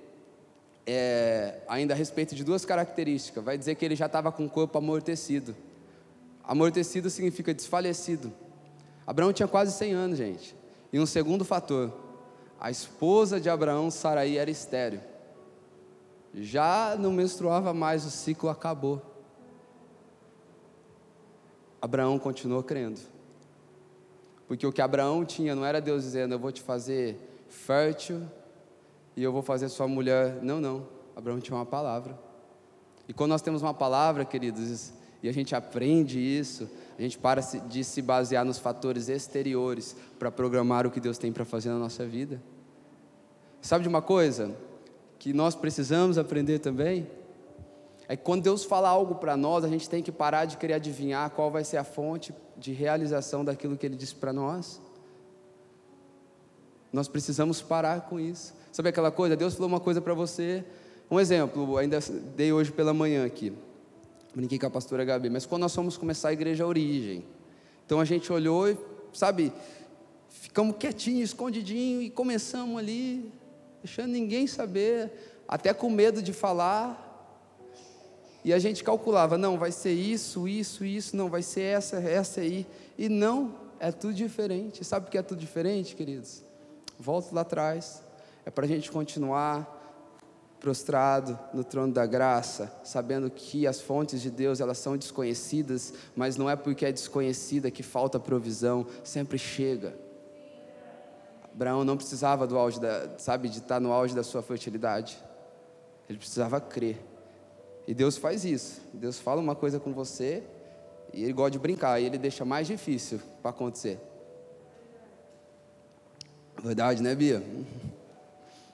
[0.86, 4.50] é, ainda a respeito de duas características: vai dizer que ele já estava com o
[4.50, 5.56] corpo amortecido.
[6.44, 8.32] Amortecido significa desfalecido.
[9.06, 10.56] Abraão tinha quase 100 anos, gente.
[10.94, 11.92] E um segundo fator:
[12.60, 15.02] a esposa de Abraão, Saraí, era estéreo.
[16.34, 19.15] Já não menstruava mais, o ciclo acabou.
[21.86, 23.00] Abraão continuou crendo.
[24.48, 27.16] Porque o que Abraão tinha não era Deus dizendo, eu vou te fazer
[27.48, 28.24] fértil
[29.16, 30.40] e eu vou fazer sua mulher.
[30.42, 30.88] Não, não.
[31.16, 32.18] Abraão tinha uma palavra.
[33.08, 36.68] E quando nós temos uma palavra, queridos, e a gente aprende isso,
[36.98, 41.32] a gente para de se basear nos fatores exteriores para programar o que Deus tem
[41.32, 42.42] para fazer na nossa vida.
[43.62, 44.56] Sabe de uma coisa
[45.20, 47.06] que nós precisamos aprender também?
[48.08, 50.74] É que quando Deus fala algo para nós, a gente tem que parar de querer
[50.74, 54.80] adivinhar qual vai ser a fonte de realização daquilo que Ele disse para nós.
[56.94, 58.54] Nós precisamos parar com isso.
[58.72, 59.36] Sabe aquela coisa?
[59.36, 60.64] Deus falou uma coisa para você.
[61.10, 62.00] Um exemplo, ainda
[62.36, 63.54] dei hoje pela manhã aqui.
[64.36, 67.24] Brinquei com a pastora Gabi, mas quando nós fomos começar a igreja Origem,
[67.86, 68.78] então a gente olhou e,
[69.14, 69.54] sabe,
[70.30, 73.32] ficamos quietinhos, escondidinho e começamos ali,
[73.82, 75.12] deixando ninguém saber,
[75.48, 77.05] até com medo de falar.
[78.46, 82.42] E a gente calculava, não, vai ser isso, isso, isso, não, vai ser essa, essa
[82.42, 82.68] aí.
[82.96, 84.86] E não, é tudo diferente.
[84.86, 86.44] Sabe por que é tudo diferente, queridos?
[87.00, 88.04] Volto lá atrás.
[88.46, 89.74] É para a gente continuar
[90.60, 96.38] prostrado no trono da graça, sabendo que as fontes de Deus elas são desconhecidas, mas
[96.38, 99.98] não é porque é desconhecida que falta provisão, sempre chega.
[101.52, 105.18] Abraão não precisava do auge da, sabe, de estar no auge da sua fertilidade.
[106.08, 107.15] Ele precisava crer.
[107.88, 108.82] E Deus faz isso.
[108.94, 110.44] Deus fala uma coisa com você
[111.16, 113.98] e ele gosta de brincar, e ele deixa mais difícil para acontecer.
[116.62, 117.42] Verdade, né, Bia?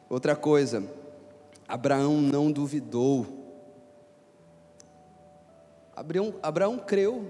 [0.09, 0.83] Outra coisa,
[1.67, 3.27] Abraão não duvidou.
[5.95, 7.29] Abraão, Abraão creu.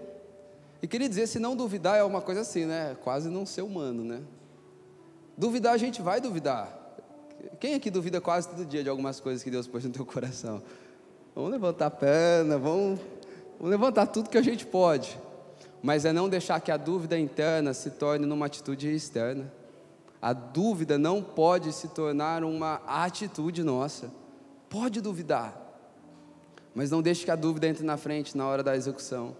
[0.81, 2.95] E queria dizer, se não duvidar é uma coisa assim, né?
[3.03, 4.21] Quase não ser humano, né?
[5.37, 6.77] Duvidar a gente vai duvidar.
[7.59, 10.63] Quem aqui duvida quase todo dia de algumas coisas que Deus pôs no teu coração?
[11.33, 12.99] Vamos levantar a perna, vamos,
[13.57, 15.17] vamos levantar tudo que a gente pode.
[15.81, 19.51] Mas é não deixar que a dúvida interna se torne numa atitude externa.
[20.21, 24.11] A dúvida não pode se tornar uma atitude nossa.
[24.69, 25.53] Pode duvidar,
[26.73, 29.35] mas não deixe que a dúvida entre na frente na hora da execução.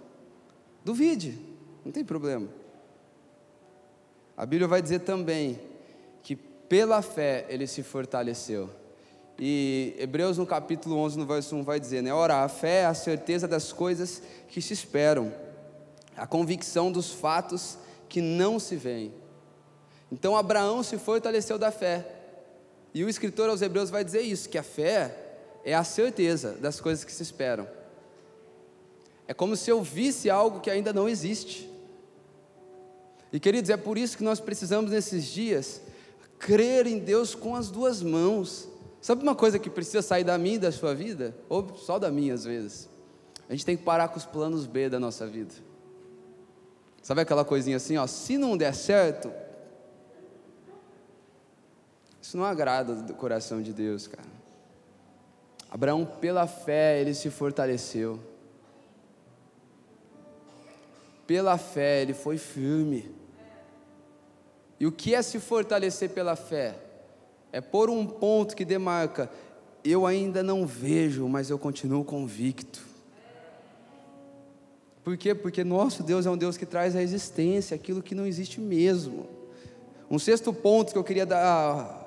[0.84, 1.40] Duvide,
[1.86, 2.50] não tem problema.
[4.36, 5.60] A Bíblia vai dizer também
[6.24, 8.70] que pela fé ele se fortaleceu.
[9.40, 12.14] E Hebreus no capítulo 11, no verso 1 vai dizer, né?
[12.14, 15.34] Ora, a fé é a certeza das coisas que se esperam,
[16.16, 19.14] a convicção dos fatos que não se veem.
[20.12, 22.06] Então Abraão se fortaleceu da fé.
[22.94, 25.16] E o escritor aos Hebreus vai dizer isso, que a fé
[25.64, 27.68] é a certeza das coisas que se esperam.
[29.28, 31.70] É como se eu visse algo que ainda não existe.
[33.32, 35.82] E queridos, é por isso que nós precisamos nesses dias
[36.38, 38.68] crer em Deus com as duas mãos.
[39.02, 41.36] Sabe uma coisa que precisa sair da minha e da sua vida?
[41.50, 42.88] Ou só da minha às vezes?
[43.50, 45.54] A gente tem que parar com os planos B da nossa vida.
[47.02, 49.34] Sabe aquela coisinha assim, ó, se não der certo,
[52.22, 54.30] isso não agrada do coração de Deus, cara.
[55.70, 58.20] Abraão, pela fé, ele se fortaleceu.
[61.26, 63.16] Pela fé, ele foi firme.
[64.80, 66.78] E o que é se fortalecer pela fé?
[67.52, 69.30] É pôr um ponto que demarca:
[69.84, 72.82] eu ainda não vejo, mas eu continuo convicto.
[75.04, 75.34] Por quê?
[75.34, 79.28] Porque nosso Deus é um Deus que traz à existência aquilo que não existe mesmo.
[80.10, 82.02] Um sexto ponto que eu queria dar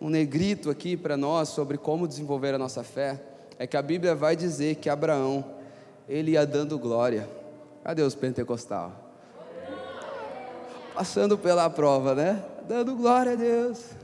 [0.00, 3.20] um negrito aqui para nós sobre como desenvolver a nossa fé,
[3.58, 5.44] é que a Bíblia vai dizer que Abraão,
[6.08, 7.28] ele ia dando glória.
[7.84, 8.92] Cadê os pentecostal?
[10.94, 12.42] Passando pela prova, né?
[12.66, 13.99] Dando glória a Deus.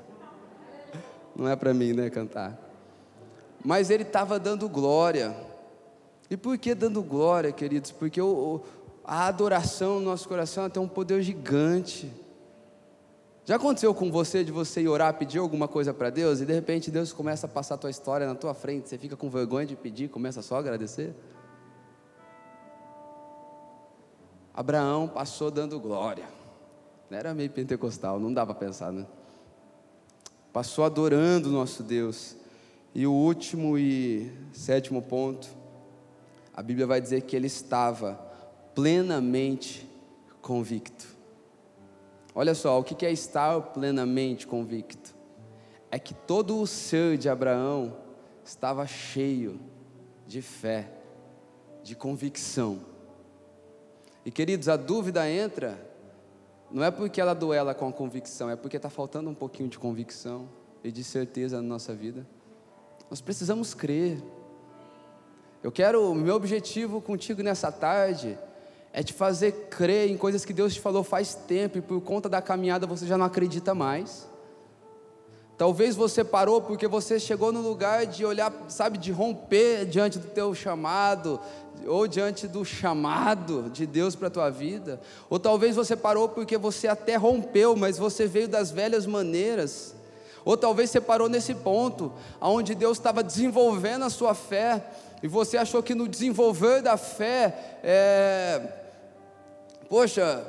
[1.36, 2.58] Não é para mim, né, cantar.
[3.62, 5.36] Mas ele estava dando glória.
[6.30, 7.92] E por que dando glória, queridos?
[7.92, 8.62] Porque o,
[9.04, 12.10] a adoração no nosso coração tem um poder gigante.
[13.44, 16.52] Já aconteceu com você de você ir orar, pedir alguma coisa para Deus e de
[16.52, 19.66] repente Deus começa a passar a tua história na tua frente, você fica com vergonha
[19.66, 21.14] de pedir, começa só a agradecer?
[24.52, 26.24] Abraão passou dando glória.
[27.08, 29.06] Era meio pentecostal, não dava para pensar, né?
[30.56, 32.34] Passou adorando o nosso Deus.
[32.94, 35.46] E o último e sétimo ponto,
[36.54, 38.14] a Bíblia vai dizer que ele estava
[38.74, 39.86] plenamente
[40.40, 41.08] convicto.
[42.34, 45.14] Olha só, o que é estar plenamente convicto?
[45.90, 47.94] É que todo o ser de Abraão
[48.42, 49.60] estava cheio
[50.26, 50.90] de fé,
[51.82, 52.80] de convicção.
[54.24, 55.85] E queridos, a dúvida entra,
[56.70, 59.78] não é porque ela duela com a convicção, é porque está faltando um pouquinho de
[59.78, 60.48] convicção
[60.82, 62.26] e de certeza na nossa vida.
[63.10, 64.22] Nós precisamos crer.
[65.62, 68.38] Eu quero, meu objetivo contigo nessa tarde
[68.92, 72.28] é te fazer crer em coisas que Deus te falou faz tempo e por conta
[72.28, 74.28] da caminhada você já não acredita mais.
[75.58, 80.28] Talvez você parou porque você chegou no lugar de olhar, sabe, de romper diante do
[80.28, 81.40] teu chamado,
[81.86, 85.00] ou diante do chamado de Deus para a tua vida.
[85.30, 89.94] Ou talvez você parou porque você até rompeu, mas você veio das velhas maneiras.
[90.44, 94.84] Ou talvez você parou nesse ponto, onde Deus estava desenvolvendo a sua fé,
[95.22, 98.84] e você achou que no desenvolver da fé, é,
[99.88, 100.44] Poxa,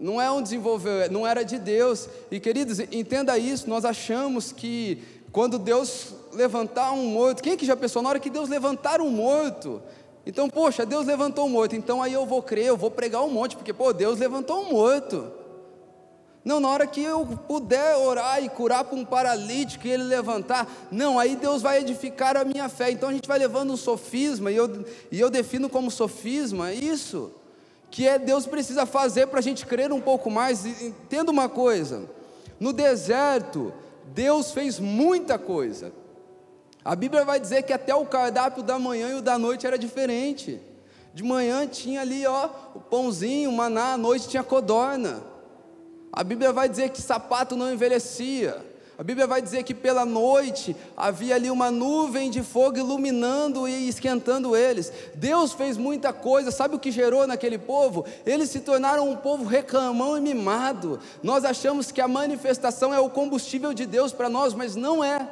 [0.00, 2.08] Não é um desenvolver, não era de Deus.
[2.30, 7.76] E queridos, entenda isso, nós achamos que quando Deus levantar um morto, quem que já
[7.76, 9.82] pensou na hora que Deus levantar um morto?
[10.24, 13.30] Então, poxa, Deus levantou um morto, então aí eu vou crer, eu vou pregar um
[13.30, 15.30] monte, porque pô, Deus levantou um morto.
[16.42, 20.66] Não, na hora que eu puder orar e curar para um paralítico e ele levantar,
[20.90, 22.90] não, aí Deus vai edificar a minha fé.
[22.90, 27.30] Então a gente vai levando um sofisma, e eu, e eu defino como sofisma isso,
[27.90, 30.64] que é Deus precisa fazer para a gente crer um pouco mais.
[30.64, 32.08] Entenda uma coisa:
[32.58, 33.72] no deserto,
[34.06, 35.92] Deus fez muita coisa.
[36.84, 39.78] A Bíblia vai dizer que até o cardápio da manhã e o da noite era
[39.78, 40.60] diferente.
[41.12, 45.22] De manhã tinha ali, ó, o pãozinho, o maná, à noite tinha codorna.
[46.12, 48.64] A Bíblia vai dizer que sapato não envelhecia.
[49.00, 53.88] A Bíblia vai dizer que pela noite havia ali uma nuvem de fogo iluminando e
[53.88, 54.92] esquentando eles.
[55.14, 58.04] Deus fez muita coisa, sabe o que gerou naquele povo?
[58.26, 61.00] Eles se tornaram um povo reclamão e mimado.
[61.22, 65.26] Nós achamos que a manifestação é o combustível de Deus para nós, mas não é.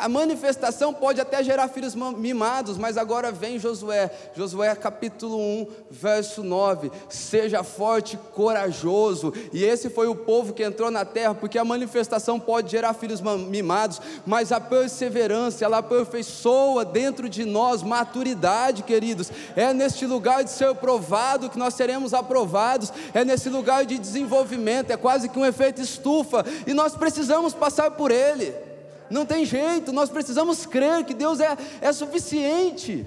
[0.00, 6.42] A manifestação pode até gerar filhos mimados, mas agora vem Josué, Josué capítulo 1, verso
[6.42, 11.64] 9: seja forte, corajoso, e esse foi o povo que entrou na terra, porque a
[11.66, 19.30] manifestação pode gerar filhos mimados, mas a perseverança, ela aperfeiçoa dentro de nós maturidade, queridos.
[19.54, 24.92] É neste lugar de ser provado que nós seremos aprovados, é nesse lugar de desenvolvimento,
[24.92, 28.69] é quase que um efeito estufa, e nós precisamos passar por ele
[29.10, 33.04] não tem jeito, nós precisamos crer que Deus é, é suficiente.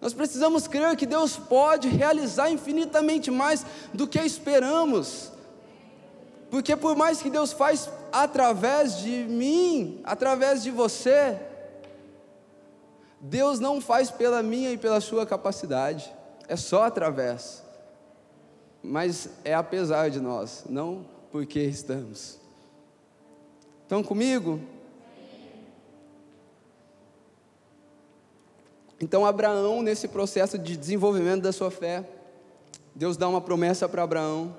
[0.00, 3.64] Nós precisamos crer que Deus pode realizar infinitamente mais
[3.94, 5.30] do que esperamos.
[6.50, 11.38] Porque por mais que Deus faz através de mim, através de você,
[13.20, 16.12] Deus não faz pela minha e pela sua capacidade,
[16.48, 17.62] é só através.
[18.82, 22.41] Mas é apesar de nós, não porque estamos.
[23.92, 24.58] Estão comigo?
[28.98, 32.02] Então, Abraão, nesse processo de desenvolvimento da sua fé,
[32.94, 34.56] Deus dá uma promessa para Abraão,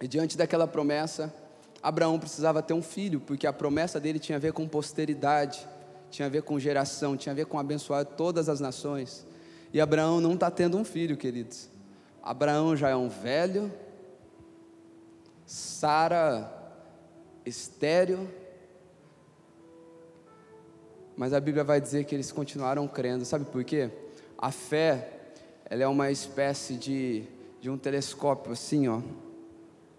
[0.00, 1.30] e diante daquela promessa,
[1.82, 5.68] Abraão precisava ter um filho, porque a promessa dele tinha a ver com posteridade,
[6.10, 9.26] tinha a ver com geração, tinha a ver com abençoar todas as nações.
[9.74, 11.68] E Abraão não está tendo um filho, queridos.
[12.22, 13.70] Abraão já é um velho,
[15.44, 16.50] Sara
[17.44, 18.26] estéreo,
[21.16, 23.24] mas a Bíblia vai dizer que eles continuaram crendo.
[23.24, 23.90] Sabe por quê?
[24.36, 25.08] A fé,
[25.64, 27.24] ela é uma espécie de,
[27.60, 29.00] de um telescópio assim, ó.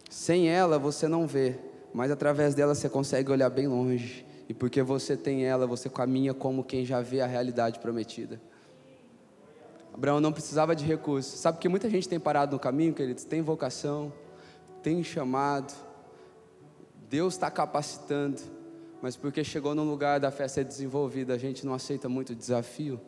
[0.10, 1.56] Sem ela você não vê,
[1.94, 4.26] mas através dela você consegue olhar bem longe.
[4.48, 8.40] E porque você tem ela, você caminha como quem já vê a realidade prometida.
[9.94, 11.40] Abraão não precisava de recursos.
[11.40, 13.24] Sabe que muita gente tem parado no caminho, queridos?
[13.24, 14.12] Tem vocação,
[14.84, 15.74] tem chamado.
[17.10, 18.42] Deus está capacitando
[19.06, 23.00] mas porque chegou no lugar da fé ser desenvolvida, a gente não aceita muito desafio.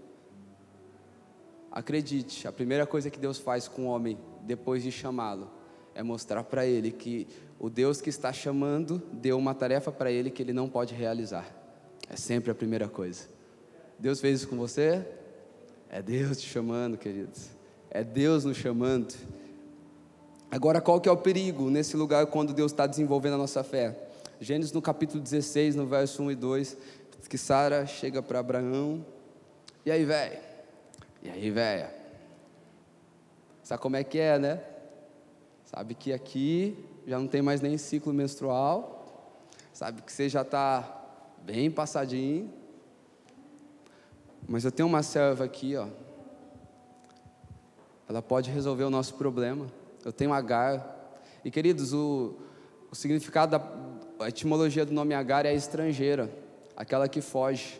[1.71, 5.49] Acredite, a primeira coisa que Deus faz com o homem depois de chamá-lo
[5.95, 7.27] é mostrar para ele que
[7.57, 11.51] o Deus que está chamando deu uma tarefa para ele que ele não pode realizar.
[12.07, 13.27] É sempre a primeira coisa.
[13.97, 15.03] Deus fez isso com você?
[15.89, 17.49] É Deus te chamando, queridos.
[17.89, 19.15] É Deus nos chamando.
[20.51, 24.03] Agora, qual que é o perigo nesse lugar quando Deus está desenvolvendo a nossa fé?
[24.39, 26.77] Gênesis no capítulo 16, no verso 1 e 2,
[27.17, 29.05] diz que Sara chega para Abraão.
[29.85, 30.39] E aí, velho?
[31.23, 31.93] E aí, velha?
[33.63, 34.63] Sabe como é que é, né?
[35.65, 39.33] Sabe que aqui já não tem mais nem ciclo menstrual.
[39.73, 41.05] Sabe que você já está
[41.43, 42.53] bem passadinho.
[44.47, 45.87] Mas eu tenho uma serva aqui, ó.
[48.07, 49.67] Ela pode resolver o nosso problema.
[50.05, 50.95] Eu tenho Agar.
[51.43, 52.35] E queridos, o,
[52.91, 53.59] o significado da,
[54.19, 56.29] a etimologia do nome Agar é estrangeira,
[56.75, 57.79] aquela que foge.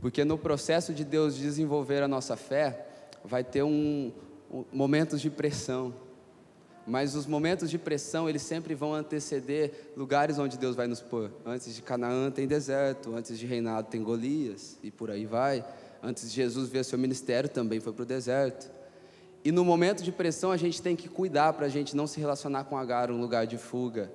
[0.00, 2.86] Porque no processo de Deus desenvolver a nossa fé,
[3.24, 4.12] vai ter um,
[4.50, 5.94] um, momentos de pressão.
[6.86, 11.30] Mas os momentos de pressão, eles sempre vão anteceder lugares onde Deus vai nos pôr.
[11.44, 15.64] Antes de Canaã tem deserto, antes de reinado tem Golias, e por aí vai.
[16.02, 18.70] Antes de Jesus ver seu ministério, também foi para o deserto.
[19.44, 22.18] E no momento de pressão, a gente tem que cuidar para a gente não se
[22.18, 24.10] relacionar com Agar, um lugar de fuga,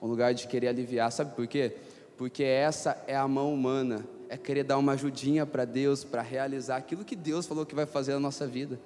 [0.00, 1.10] um lugar de querer aliviar.
[1.10, 1.76] Sabe por quê?
[2.16, 6.76] Porque essa é a mão humana, é querer dar uma ajudinha para Deus, para realizar
[6.76, 8.78] aquilo que Deus falou que vai fazer na nossa vida.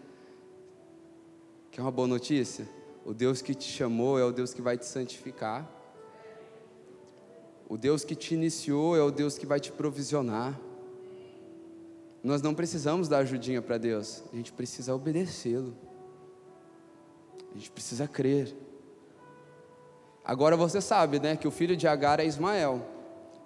[1.71, 2.69] Quer uma boa notícia?
[3.05, 5.69] O Deus que te chamou é o Deus que vai te santificar.
[7.69, 10.61] O Deus que te iniciou é o Deus que vai te provisionar.
[12.23, 15.75] Nós não precisamos dar ajudinha para Deus, a gente precisa obedecê-lo.
[17.55, 18.55] A gente precisa crer.
[20.25, 22.81] Agora você sabe, né, que o filho de Agar é Ismael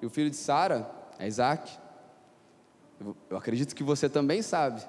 [0.00, 1.72] e o filho de Sara é Isaac.
[3.30, 4.82] Eu acredito que você também sabe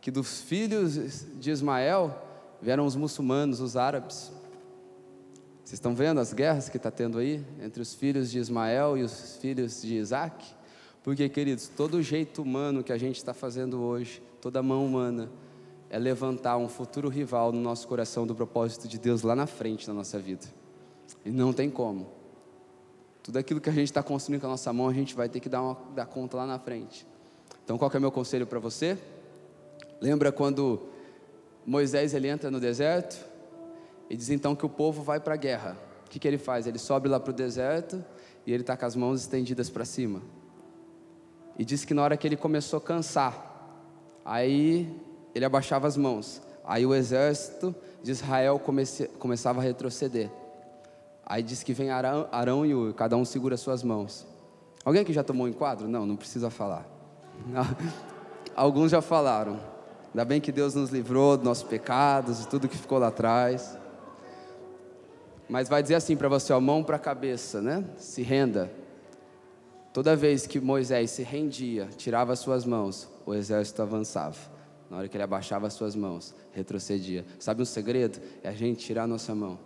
[0.00, 2.16] que dos filhos de Ismael
[2.60, 4.32] vieram os muçulmanos, os árabes.
[5.64, 9.02] Vocês estão vendo as guerras que está tendo aí entre os filhos de Ismael e
[9.02, 10.44] os filhos de Isaac?
[11.02, 15.30] Porque, queridos, todo jeito humano que a gente está fazendo hoje, toda mão humana,
[15.90, 19.86] é levantar um futuro rival no nosso coração do propósito de Deus lá na frente
[19.86, 20.46] da nossa vida.
[21.24, 22.08] E não tem como.
[23.22, 25.40] Tudo aquilo que a gente está construindo com a nossa mão, a gente vai ter
[25.40, 27.06] que dar, uma, dar conta lá na frente.
[27.64, 28.98] Então, qual é o meu conselho para você?
[30.00, 30.88] Lembra quando
[31.64, 33.24] Moisés ele entra no deserto
[34.10, 35.78] e diz então que o povo vai para a guerra.
[36.04, 36.66] O que, que ele faz?
[36.66, 38.04] Ele sobe lá para o deserto
[38.44, 40.20] e ele está com as mãos estendidas para cima.
[41.58, 43.78] E diz que na hora que ele começou a cansar,
[44.24, 44.92] aí
[45.34, 46.42] ele abaixava as mãos.
[46.64, 50.30] Aí o exército de Israel comece, começava a retroceder.
[51.32, 54.26] Aí diz que vem Arão, Arão e Ur, cada um segura suas mãos.
[54.84, 55.88] Alguém que já tomou um enquadro?
[55.88, 56.86] Não, não precisa falar.
[58.54, 59.58] Alguns já falaram.
[60.08, 63.78] Ainda bem que Deus nos livrou dos nossos pecados e tudo que ficou lá atrás.
[65.48, 67.82] Mas vai dizer assim para você, ó, mão para a cabeça, né?
[67.96, 68.70] Se renda.
[69.90, 74.36] Toda vez que Moisés se rendia, tirava as suas mãos, o exército avançava.
[74.90, 77.24] Na hora que ele abaixava as suas mãos, retrocedia.
[77.38, 78.20] Sabe um segredo?
[78.42, 79.58] É a gente tirar a nossa mão.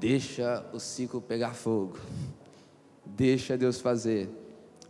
[0.00, 1.98] Deixa o ciclo pegar fogo.
[3.04, 4.28] Deixa Deus fazer.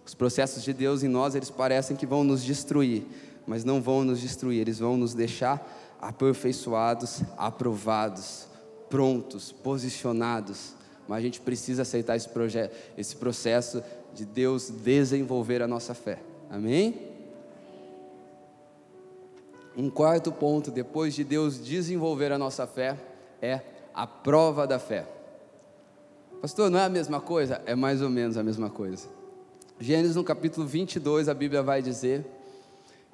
[0.04, 3.04] Os processos de Deus em nós, eles parecem que vão nos destruir,
[3.46, 8.46] mas não vão nos destruir, eles vão nos deixar aperfeiçoados, aprovados,
[8.88, 10.74] prontos, posicionados.
[11.06, 13.82] Mas a gente precisa aceitar esse, projeto, esse processo
[14.14, 16.18] de Deus desenvolver a nossa fé.
[16.50, 17.09] Amém?
[19.76, 22.98] Um quarto ponto, depois de Deus desenvolver a nossa fé,
[23.40, 23.61] é
[23.99, 25.09] a prova da fé.
[26.40, 27.61] Pastor, não é a mesma coisa?
[27.66, 29.09] É mais ou menos a mesma coisa.
[29.80, 32.24] Gênesis no capítulo 22, a Bíblia vai dizer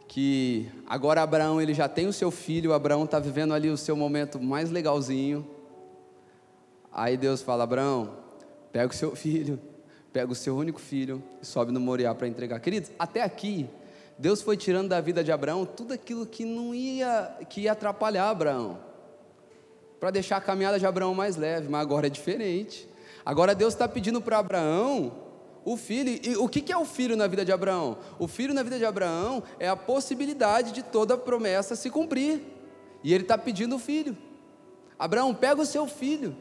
[0.06, 3.96] que agora Abraão ele já tem o seu filho, Abraão está vivendo ali o seu
[3.96, 5.48] momento mais legalzinho.
[6.92, 8.18] Aí Deus fala: Abraão,
[8.70, 9.58] pega o seu filho,
[10.12, 12.60] pega o seu único filho e sobe no Moriá para entregar.
[12.60, 13.70] Queridos, até aqui,
[14.18, 18.28] Deus foi tirando da vida de Abraão tudo aquilo que não ia, que ia atrapalhar
[18.28, 18.92] Abraão,
[19.98, 22.88] para deixar a caminhada de Abraão mais leve, mas agora é diferente.
[23.24, 25.12] Agora Deus está pedindo para Abraão
[25.64, 27.96] o filho, e o que é o filho na vida de Abraão?
[28.18, 32.42] O filho na vida de Abraão é a possibilidade de toda promessa se cumprir.
[33.02, 34.16] E ele está pedindo o filho.
[34.98, 36.36] Abraão, pega o seu filho.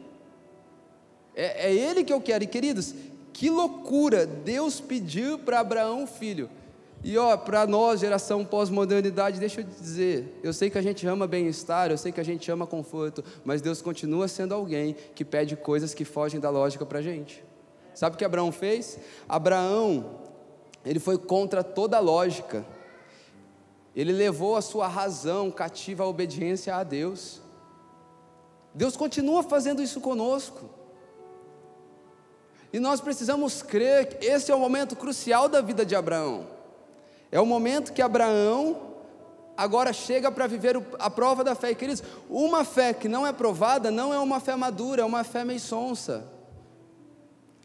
[1.34, 2.44] É, é ele que eu quero.
[2.44, 2.94] E queridos,
[3.32, 4.26] que loucura!
[4.26, 6.50] Deus pediu para Abraão um filho.
[7.06, 11.26] E ó, para nós, geração pós-modernidade, deixa eu dizer, eu sei que a gente ama
[11.26, 15.54] bem-estar, eu sei que a gente ama conforto, mas Deus continua sendo alguém que pede
[15.54, 17.44] coisas que fogem da lógica para a gente.
[17.94, 18.98] Sabe o que Abraão fez?
[19.28, 20.18] Abraão,
[20.82, 22.64] ele foi contra toda a lógica.
[23.94, 27.42] Ele levou a sua razão cativa à obediência a Deus.
[28.72, 30.70] Deus continua fazendo isso conosco.
[32.72, 36.53] E nós precisamos crer que esse é o momento crucial da vida de Abraão.
[37.34, 38.94] É o momento que Abraão
[39.54, 41.72] agora chega para viver a prova da fé.
[41.72, 45.22] E, queridos, uma fé que não é provada não é uma fé madura, é uma
[45.22, 46.32] fé meio sonsa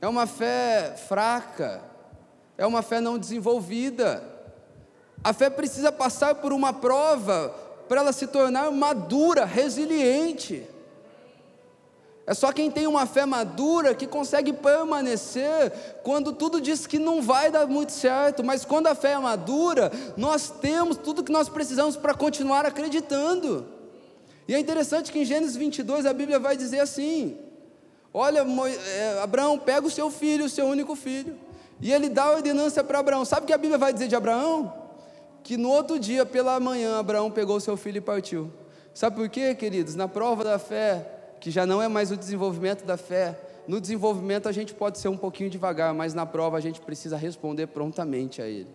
[0.01, 1.81] é uma fé fraca,
[2.57, 4.23] é uma fé não desenvolvida.
[5.23, 7.53] A fé precisa passar por uma prova
[7.87, 10.65] para ela se tornar madura, resiliente.
[12.29, 15.71] É só quem tem uma fé madura que consegue permanecer
[16.03, 19.91] quando tudo diz que não vai dar muito certo, mas quando a fé é madura,
[20.15, 23.65] nós temos tudo que nós precisamos para continuar acreditando.
[24.47, 27.35] E é interessante que em Gênesis 22 a Bíblia vai dizer assim:
[28.13, 28.45] Olha,
[28.95, 31.35] é, Abraão, pega o seu filho, o seu único filho.
[31.81, 33.25] E ele dá a ordenança para Abraão.
[33.25, 34.71] Sabe o que a Bíblia vai dizer de Abraão?
[35.41, 38.51] Que no outro dia, pela manhã, Abraão pegou o seu filho e partiu.
[38.93, 39.95] Sabe por quê, queridos?
[39.95, 44.49] Na prova da fé, que já não é mais o desenvolvimento da fé, no desenvolvimento
[44.49, 48.41] a gente pode ser um pouquinho devagar, mas na prova a gente precisa responder prontamente
[48.41, 48.69] a ele.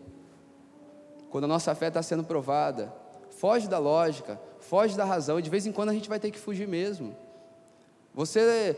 [1.30, 2.94] Quando a nossa fé está sendo provada,
[3.30, 6.30] foge da lógica, foge da razão, e de vez em quando a gente vai ter
[6.30, 7.16] que fugir mesmo.
[8.14, 8.76] Você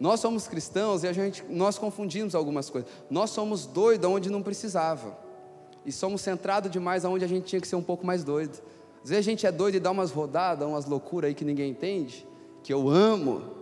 [0.00, 2.90] nós somos cristãos e a gente, nós confundimos algumas coisas.
[3.10, 5.14] Nós somos doidos onde não precisava.
[5.84, 8.62] E somos centrados demais onde a gente tinha que ser um pouco mais doido.
[9.04, 11.72] Às vezes a gente é doido e dá umas rodadas, umas loucuras aí que ninguém
[11.72, 12.26] entende,
[12.62, 13.60] que eu amo,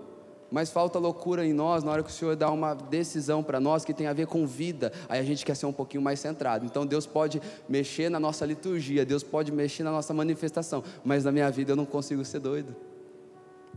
[0.50, 3.84] mas falta loucura em nós na hora que o Senhor dá uma decisão para nós
[3.84, 6.64] que tem a ver com vida, aí a gente quer ser um pouquinho mais centrado.
[6.64, 11.32] Então Deus pode mexer na nossa liturgia, Deus pode mexer na nossa manifestação, mas na
[11.32, 12.74] minha vida eu não consigo ser doido.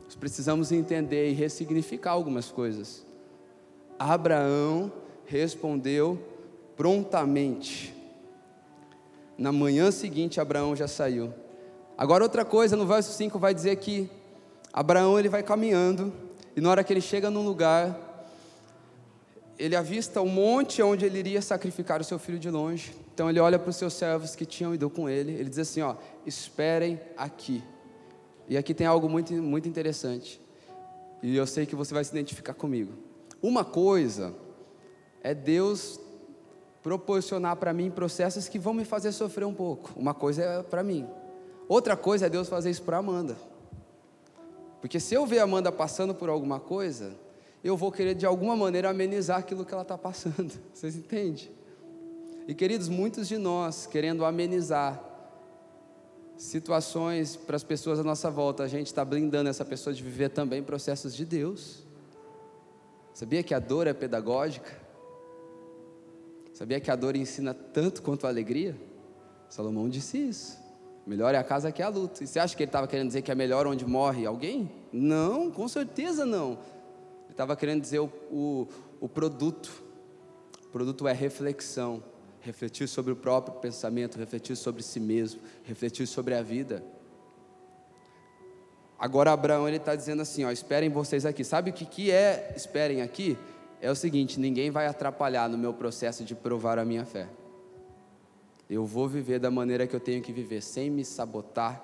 [0.06, 3.06] nós precisamos entender e ressignificar algumas coisas.
[4.00, 4.92] Abraão
[5.26, 6.20] respondeu
[6.76, 7.96] prontamente.
[9.38, 11.34] Na manhã seguinte, Abraão já saiu.
[11.98, 14.10] Agora, outra coisa, no verso 5 vai dizer que
[14.74, 16.14] Abraão ele vai caminhando,
[16.56, 17.98] e na hora que ele chega num lugar,
[19.60, 22.96] ele avista o monte onde ele iria sacrificar o seu filho de longe.
[23.14, 25.82] Então ele olha para os seus servos que tinham ido com ele, ele diz assim:
[25.82, 25.96] ó,
[26.26, 27.64] esperem aqui.
[28.48, 30.42] E aqui tem algo muito, muito interessante,
[31.22, 32.94] e eu sei que você vai se identificar comigo.
[33.42, 34.34] Uma coisa
[35.22, 36.00] é Deus
[36.82, 39.92] proporcionar para mim processos que vão me fazer sofrer um pouco.
[39.96, 41.08] Uma coisa é para mim,
[41.68, 43.51] outra coisa é Deus fazer isso para Amanda.
[44.82, 47.14] Porque se eu ver a Amanda passando por alguma coisa,
[47.64, 50.52] eu vou querer de alguma maneira amenizar aquilo que ela está passando.
[50.74, 51.52] Vocês entendem?
[52.48, 55.02] E queridos, muitos de nós querendo amenizar
[56.36, 60.30] situações para as pessoas à nossa volta, a gente está blindando essa pessoa de viver
[60.30, 61.84] também processos de Deus.
[63.14, 64.82] Sabia que a dor é pedagógica?
[66.52, 68.76] Sabia que a dor ensina tanto quanto a alegria?
[69.48, 70.61] Salomão disse isso.
[71.12, 72.24] Melhor é a casa que a luta.
[72.24, 74.72] E você acha que ele estava querendo dizer que é melhor onde morre alguém?
[74.94, 76.52] Não, com certeza não.
[77.26, 78.68] Ele estava querendo dizer o, o,
[79.02, 79.84] o produto.
[80.68, 82.02] O produto é reflexão.
[82.40, 86.82] Refletir sobre o próprio pensamento, refletir sobre si mesmo, refletir sobre a vida.
[88.98, 91.44] Agora Abraão ele está dizendo assim, ó, esperem vocês aqui.
[91.44, 93.38] Sabe o que, que é esperem aqui?
[93.82, 97.28] É o seguinte, ninguém vai atrapalhar no meu processo de provar a minha fé.
[98.72, 101.84] Eu vou viver da maneira que eu tenho que viver, sem me sabotar,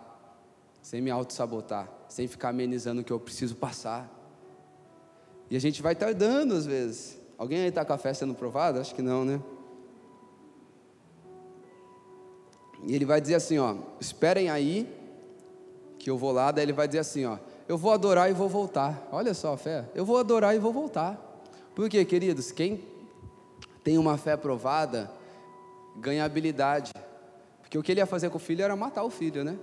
[0.81, 4.09] sem me auto-sabotar, sem ficar amenizando o que eu preciso passar.
[5.49, 7.19] E a gente vai tardando às vezes.
[7.37, 8.79] Alguém aí está com a fé sendo provada?
[8.79, 9.41] Acho que não, né?
[12.85, 14.89] E ele vai dizer assim, ó, esperem aí,
[15.99, 18.47] que eu vou lá, daí ele vai dizer assim, ó, eu vou adorar e vou
[18.47, 19.09] voltar.
[19.11, 21.43] Olha só a fé, eu vou adorar e vou voltar.
[21.75, 22.49] Por quê, queridos?
[22.49, 22.81] Quem
[23.83, 25.16] tem uma fé provada,
[25.97, 26.93] ganha habilidade.
[27.61, 29.57] Porque o que ele ia fazer com o filho era matar o filho, né?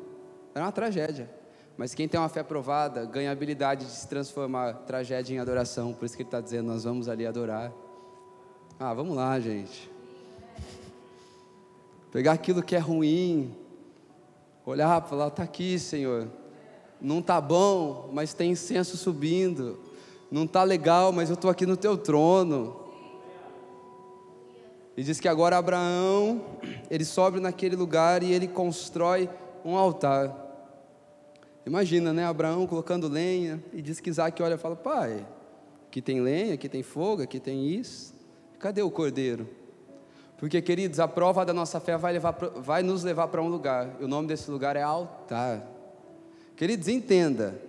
[0.55, 1.31] Era uma tragédia.
[1.77, 5.93] Mas quem tem uma fé provada ganha habilidade de se transformar tragédia em adoração.
[5.93, 7.73] Por isso que ele está dizendo: nós vamos ali adorar.
[8.79, 9.91] Ah, vamos lá, gente.
[12.13, 13.55] Pegar aquilo que é ruim,
[14.65, 16.29] olhar e falar: está aqui, Senhor.
[17.01, 19.79] Não está bom, mas tem incenso subindo.
[20.31, 22.84] Não está legal, mas eu estou aqui no teu trono.
[24.97, 26.41] E diz que agora Abraão,
[26.91, 29.29] ele sobe naquele lugar e ele constrói
[29.65, 30.43] um altar.
[31.67, 32.25] Imagina, né?
[32.25, 35.27] Abraão colocando lenha e diz que Isaac olha e fala: Pai,
[35.89, 38.15] aqui tem lenha, aqui tem fogo, aqui tem isso.
[38.59, 39.49] Cadê o cordeiro?
[40.37, 43.97] Porque, queridos, a prova da nossa fé vai, levar, vai nos levar para um lugar.
[44.01, 45.67] E o nome desse lugar é altar.
[46.57, 47.61] Queridos, entenda.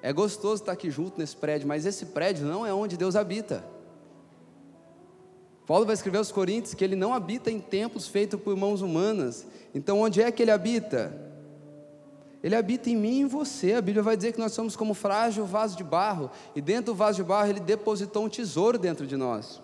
[0.00, 3.62] É gostoso estar aqui junto nesse prédio, mas esse prédio não é onde Deus habita.
[5.66, 9.46] Paulo vai escrever aos Coríntios que ele não habita em templos feitos por mãos humanas.
[9.74, 11.14] Então, onde é que ele habita?
[12.42, 13.74] Ele habita em mim e em você.
[13.74, 16.94] A Bíblia vai dizer que nós somos como frágil vaso de barro, e dentro do
[16.96, 19.60] vaso de barro ele depositou um tesouro dentro de nós.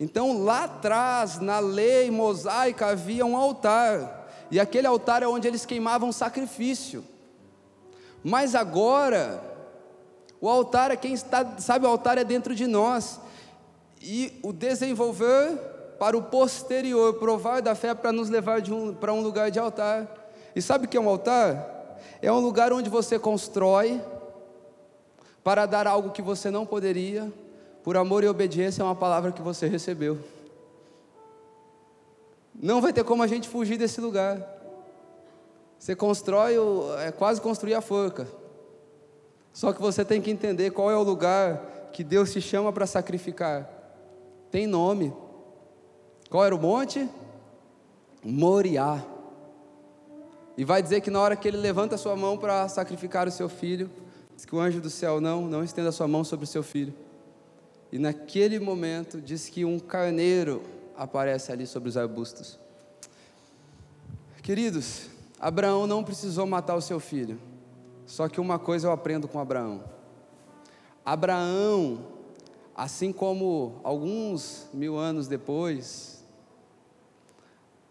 [0.00, 5.66] Então, lá atrás, na lei mosaica, havia um altar, e aquele altar é onde eles
[5.66, 7.04] queimavam sacrifício.
[8.24, 9.42] Mas agora,
[10.40, 13.20] o altar é quem está, sabe, o altar é dentro de nós,
[14.02, 15.56] e o desenvolver
[15.98, 20.06] para o posterior, provar da fé para nos levar um, para um lugar de altar.
[20.54, 21.98] E sabe o que é um altar?
[22.22, 24.00] É um lugar onde você constrói
[25.42, 27.32] para dar algo que você não poderia,
[27.82, 30.18] por amor e obediência é uma palavra que você recebeu.
[32.54, 34.56] Não vai ter como a gente fugir desse lugar.
[35.78, 36.56] Você constrói,
[37.04, 38.26] é quase construir a forca.
[39.52, 42.86] Só que você tem que entender qual é o lugar que Deus te chama para
[42.86, 43.77] sacrificar.
[44.50, 45.12] Tem nome.
[46.30, 47.08] Qual era o monte?
[48.22, 49.04] Moriá.
[50.56, 53.30] E vai dizer que na hora que ele levanta a sua mão para sacrificar o
[53.30, 53.90] seu filho,
[54.34, 56.62] diz que o anjo do céu não, não estenda a sua mão sobre o seu
[56.62, 56.92] filho.
[57.92, 60.62] E naquele momento diz que um carneiro
[60.96, 62.58] aparece ali sobre os arbustos.
[64.42, 65.06] Queridos,
[65.38, 67.38] Abraão não precisou matar o seu filho.
[68.04, 69.84] Só que uma coisa eu aprendo com Abraão.
[71.04, 72.06] Abraão,
[72.78, 76.24] assim como alguns mil anos depois,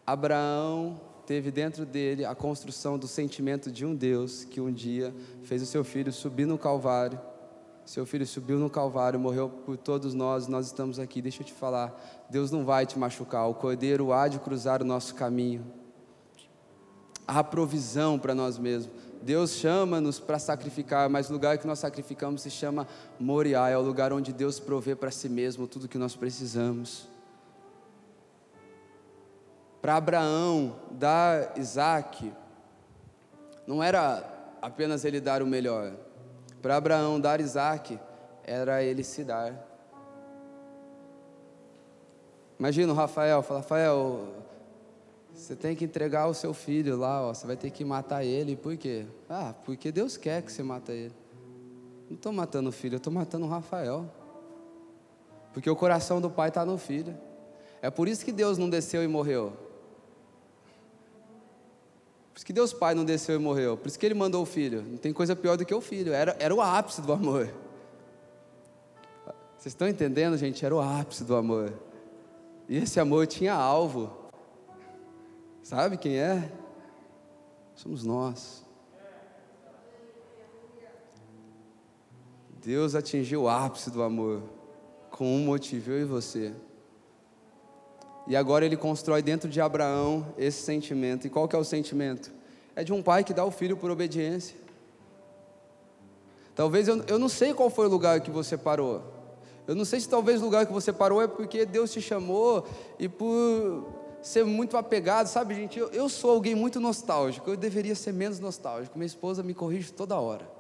[0.05, 5.13] Abraão teve dentro dele a construção do sentimento de um Deus que um dia
[5.43, 7.19] fez o seu filho subir no Calvário.
[7.85, 11.21] Seu filho subiu no Calvário, morreu por todos nós, nós estamos aqui.
[11.21, 14.85] Deixa eu te falar, Deus não vai te machucar, o Cordeiro há de cruzar o
[14.85, 15.65] nosso caminho.
[17.27, 18.89] Há provisão para nós mesmos.
[19.22, 22.88] Deus chama-nos para sacrificar, mas o lugar que nós sacrificamos se chama
[23.20, 27.07] Moriá, é o lugar onde Deus provê para si mesmo tudo que nós precisamos.
[29.82, 32.34] Para Abraão dar Isaac,
[33.65, 34.24] não era
[34.61, 35.93] apenas ele dar o melhor.
[36.61, 37.99] Para Abraão dar Isaac,
[38.43, 39.53] era ele se dar.
[42.59, 44.46] Imagina o Rafael, fala, Rafael,
[45.38, 48.55] você tem que entregar o seu filho lá, ó, você vai ter que matar ele,
[48.55, 49.05] por quê?
[49.29, 51.13] Ah, porque Deus quer que você mata ele.
[52.09, 54.09] Não estou matando o filho, estou matando o Rafael.
[55.53, 57.15] Porque o coração do pai está no filho.
[57.81, 59.53] É por isso que Deus não desceu e morreu.
[62.33, 63.75] Por isso que Deus Pai não desceu e morreu.
[63.75, 64.83] Por isso que Ele mandou o filho.
[64.83, 66.13] Não tem coisa pior do que o filho.
[66.13, 67.51] Era, era o ápice do amor.
[69.57, 70.63] Vocês estão entendendo, gente?
[70.63, 71.73] Era o ápice do amor.
[72.69, 74.26] E esse amor tinha alvo.
[75.68, 76.49] Sabe quem é?
[77.76, 78.63] Somos nós.
[82.63, 84.43] Deus atingiu o ápice do amor
[85.11, 86.53] com um motivo, eu e você.
[88.28, 91.28] E agora ele constrói dentro de Abraão esse sentimento.
[91.28, 92.32] E qual que é o sentimento?
[92.74, 94.55] É de um pai que dá o filho por obediência.
[96.55, 99.03] Talvez eu, eu não sei qual foi o lugar que você parou.
[99.68, 102.65] Eu não sei se talvez o lugar que você parou é porque Deus te chamou
[102.97, 103.96] e por
[104.28, 105.80] ser muito apegado, sabe, gente?
[105.80, 107.49] Eu, eu sou alguém muito nostálgico.
[107.49, 108.97] Eu deveria ser menos nostálgico.
[108.97, 110.57] Minha esposa me corrige toda hora.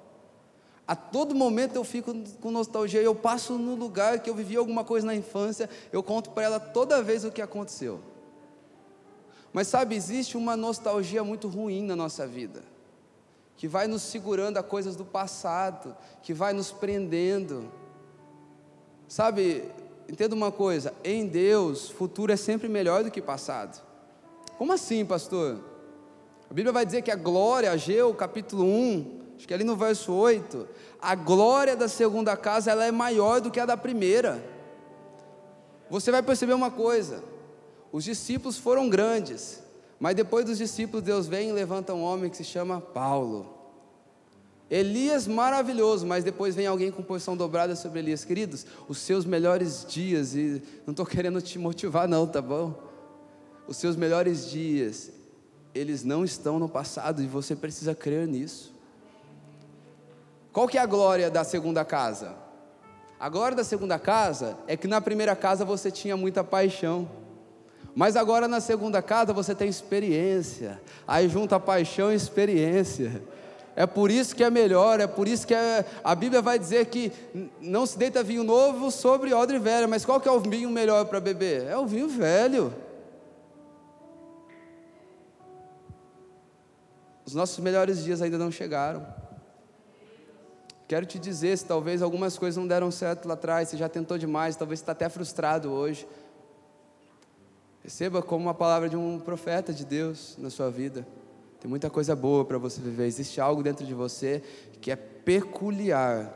[0.87, 4.85] A todo momento eu fico com nostalgia, eu passo no lugar que eu vivi alguma
[4.85, 7.99] coisa na infância, eu conto para ela toda vez o que aconteceu.
[9.51, 12.63] Mas sabe, existe uma nostalgia muito ruim na nossa vida,
[13.57, 15.93] que vai nos segurando a coisas do passado,
[16.23, 17.69] que vai nos prendendo.
[19.09, 19.69] Sabe,
[20.07, 23.81] entenda uma coisa: em Deus, futuro é sempre melhor do que passado.
[24.57, 25.59] Como assim, pastor?
[26.49, 30.13] A Bíblia vai dizer que a glória, Ageu, capítulo 1, acho que ali no verso
[30.13, 30.67] 8,
[31.01, 34.43] a glória da segunda casa ela é maior do que a da primeira.
[35.89, 37.23] Você vai perceber uma coisa:
[37.91, 39.61] os discípulos foram grandes,
[39.99, 43.56] mas depois dos discípulos, Deus vem e levanta um homem que se chama Paulo.
[44.69, 48.25] Elias maravilhoso, mas depois vem alguém com porção dobrada sobre Elias.
[48.25, 52.73] Queridos, os seus melhores dias, e não estou querendo te motivar, não, tá bom?
[53.65, 55.09] Os seus melhores dias,
[55.73, 58.73] eles não estão no passado e você precisa crer nisso.
[60.51, 62.35] Qual que é a glória da segunda casa?
[63.19, 67.09] A glória da segunda casa é que na primeira casa você tinha muita paixão.
[67.95, 70.81] Mas agora na segunda casa você tem experiência.
[71.07, 73.23] Aí junta paixão e experiência.
[73.77, 76.87] É por isso que é melhor, é por isso que é, a Bíblia vai dizer
[76.87, 77.11] que
[77.61, 81.05] não se deita vinho novo sobre odre velha, mas qual que é o vinho melhor
[81.05, 81.67] para beber?
[81.67, 82.73] É o vinho velho.
[87.23, 89.05] Os nossos melhores dias ainda não chegaram.
[90.87, 94.17] Quero te dizer, se talvez algumas coisas não deram certo lá atrás, você já tentou
[94.17, 96.07] demais, talvez está até frustrado hoje.
[97.83, 101.05] Receba como uma palavra de um profeta de Deus na sua vida.
[101.59, 103.05] Tem muita coisa boa para você viver.
[103.05, 104.43] Existe algo dentro de você
[104.79, 106.31] que é peculiar,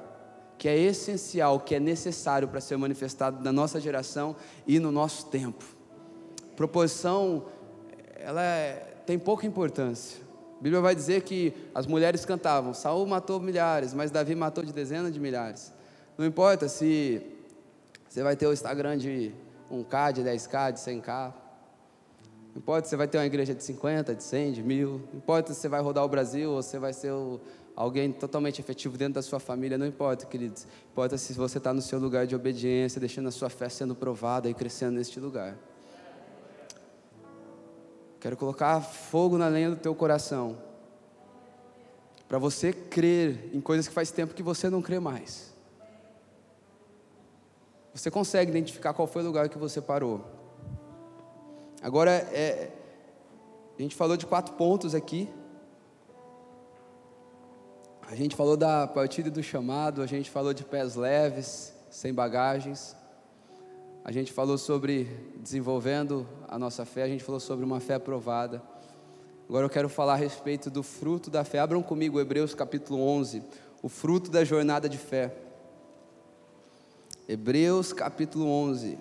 [0.57, 5.27] que é essencial, que é necessário para ser manifestado na nossa geração e no nosso
[5.27, 5.63] tempo.
[6.55, 7.45] Proporção,
[8.15, 10.21] ela é, tem pouca importância.
[10.59, 14.71] A Bíblia vai dizer que as mulheres cantavam: Saul matou milhares, mas Davi matou de
[14.71, 15.73] dezenas de milhares.
[16.17, 17.21] Não importa se
[18.07, 19.31] você vai ter o Instagram de
[19.71, 21.33] 1K, de 10K, de 100K.
[22.53, 25.01] Não importa se você vai ter uma igreja de 50, de 100, de mil.
[25.11, 27.39] Não importa se você vai rodar o Brasil ou se você vai ser o,
[27.75, 29.77] alguém totalmente efetivo dentro da sua família.
[29.77, 30.67] Não importa, queridos.
[30.91, 34.49] Importa se você está no seu lugar de obediência, deixando a sua fé sendo provada
[34.49, 35.57] e crescendo neste lugar.
[38.19, 40.57] Quero colocar fogo na lenha do teu coração.
[42.27, 45.51] Para você crer em coisas que faz tempo que você não crê mais.
[47.93, 50.40] Você consegue identificar qual foi o lugar que você parou.
[51.81, 52.69] Agora, é,
[53.75, 55.27] a gente falou de quatro pontos aqui.
[58.07, 62.95] A gente falou da partida do chamado, a gente falou de pés leves, sem bagagens.
[64.05, 65.05] A gente falou sobre
[65.37, 68.61] desenvolvendo a nossa fé, a gente falou sobre uma fé aprovada.
[69.49, 71.57] Agora eu quero falar a respeito do fruto da fé.
[71.59, 73.41] Abram comigo Hebreus capítulo 11,
[73.81, 75.33] o fruto da jornada de fé.
[77.27, 78.99] Hebreus capítulo 11.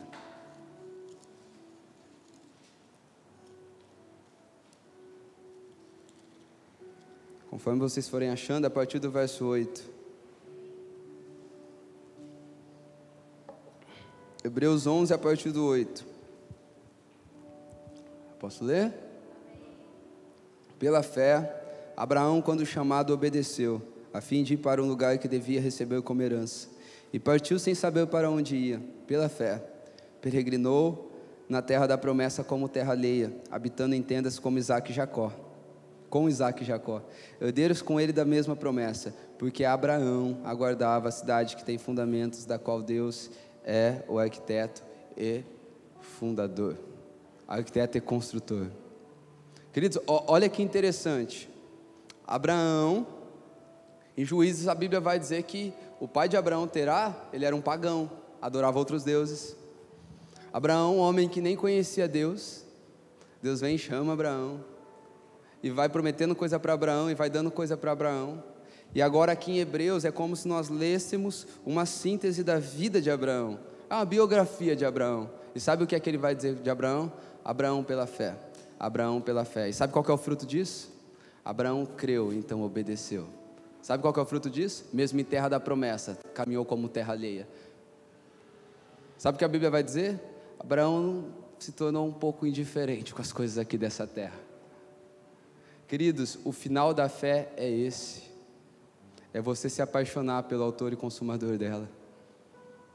[7.61, 9.85] Conforme vocês forem achando, a partir do verso 8.
[14.43, 16.07] Hebreus 11, a partir do 8.
[18.39, 18.95] Posso ler?
[20.79, 21.55] Pela fé,
[21.95, 26.23] Abraão, quando chamado, obedeceu, a fim de ir para um lugar que devia receber como
[26.23, 26.67] herança.
[27.13, 29.63] E partiu sem saber para onde ia, pela fé.
[30.23, 31.13] Peregrinou
[31.47, 35.50] na terra da promessa como terra alheia, habitando em tendas como Isaac e Jacó.
[36.11, 37.03] Com Isaac e Jacó,
[37.41, 42.59] herdeiros com ele da mesma promessa, porque Abraão aguardava a cidade que tem fundamentos, da
[42.59, 43.31] qual Deus
[43.65, 44.83] é o arquiteto
[45.17, 45.45] e
[46.01, 46.77] fundador.
[47.47, 48.67] Arquiteto e construtor.
[49.73, 51.49] Queridos, olha que interessante.
[52.27, 53.07] Abraão,
[54.17, 57.61] em Juízes a Bíblia vai dizer que o pai de Abraão, Terá, ele era um
[57.61, 58.11] pagão,
[58.43, 59.57] adorava outros deuses.
[60.53, 62.65] Abraão, um homem que nem conhecia Deus,
[63.41, 64.65] Deus vem e chama Abraão,
[65.63, 68.43] e vai prometendo coisa para Abraão, e vai dando coisa para Abraão.
[68.95, 73.11] E agora aqui em Hebreus é como se nós lêssemos uma síntese da vida de
[73.11, 73.59] Abraão,
[73.89, 75.31] é uma biografia de Abraão.
[75.55, 77.13] E sabe o que é que ele vai dizer de Abraão?
[77.45, 78.37] Abraão pela fé.
[78.79, 79.69] Abraão pela fé.
[79.69, 80.93] E sabe qual é o fruto disso?
[81.45, 83.27] Abraão creu, então obedeceu.
[83.83, 84.85] Sabe qual é o fruto disso?
[84.93, 87.49] Mesmo em terra da promessa, caminhou como terra alheia.
[89.19, 90.21] Sabe o que a Bíblia vai dizer?
[90.59, 91.27] Abraão
[91.59, 94.50] se tornou um pouco indiferente com as coisas aqui dessa terra.
[95.91, 98.23] Queridos, o final da fé é esse:
[99.35, 101.91] é você se apaixonar pelo autor e consumador dela.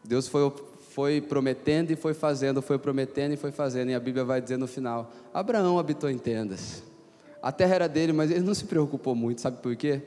[0.01, 0.49] Deus foi,
[0.91, 4.55] foi prometendo e foi fazendo, foi prometendo e foi fazendo, e a Bíblia vai dizer
[4.55, 6.83] no final: Abraão habitou em tendas.
[7.41, 10.01] A terra era dele, mas ele não se preocupou muito, sabe por quê?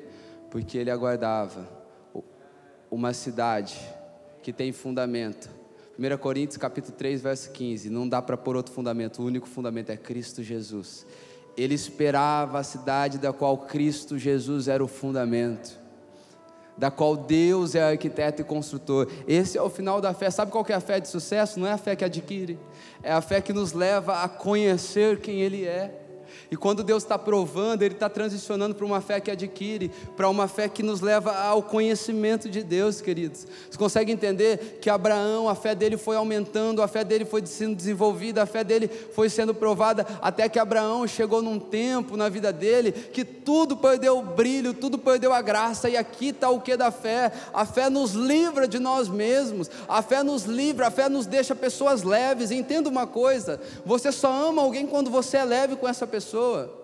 [0.51, 1.69] Porque ele aguardava
[2.91, 3.79] uma cidade
[4.43, 5.51] que tem fundamento.
[5.99, 9.91] 1 Coríntios capítulo 3, verso 15, não dá para pôr outro fundamento, o único fundamento
[9.91, 11.05] é Cristo Jesus.
[11.59, 15.79] Ele esperava a cidade da qual Cristo Jesus era o fundamento
[16.79, 19.09] da qual Deus é arquiteto e construtor.
[19.27, 20.31] Esse é o final da fé.
[20.31, 21.59] Sabe qual que é a fé de sucesso?
[21.59, 22.57] Não é a fé que adquire,
[23.03, 26.08] é a fé que nos leva a conhecer quem Ele é.
[26.51, 30.49] E quando Deus está provando, Ele está transicionando para uma fé que adquire, para uma
[30.49, 33.47] fé que nos leva ao conhecimento de Deus, queridos.
[33.71, 37.77] Você consegue entender que Abraão, a fé dele foi aumentando, a fé dele foi sendo
[37.77, 42.51] desenvolvida, a fé dele foi sendo provada, até que Abraão chegou num tempo na vida
[42.51, 46.77] dele que tudo perdeu o brilho, tudo perdeu a graça, e aqui está o que
[46.77, 47.31] da fé?
[47.53, 51.55] A fé nos livra de nós mesmos, a fé nos livra, a fé nos deixa
[51.55, 52.51] pessoas leves.
[52.51, 56.79] Entenda uma coisa: você só ama alguém quando você é leve com essa pessoa pessoa.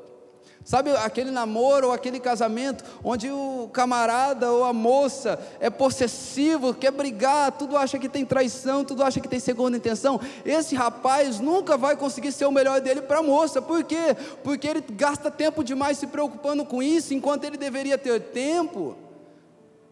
[0.65, 6.91] Sabe aquele namoro ou aquele casamento onde o camarada ou a moça é possessivo, quer
[6.91, 10.19] brigar, tudo acha que tem traição, tudo acha que tem segunda intenção.
[10.43, 13.61] Esse rapaz nunca vai conseguir ser o melhor dele para a moça.
[13.61, 14.17] Por quê?
[14.43, 18.97] Porque ele gasta tempo demais se preocupando com isso, enquanto ele deveria ter tempo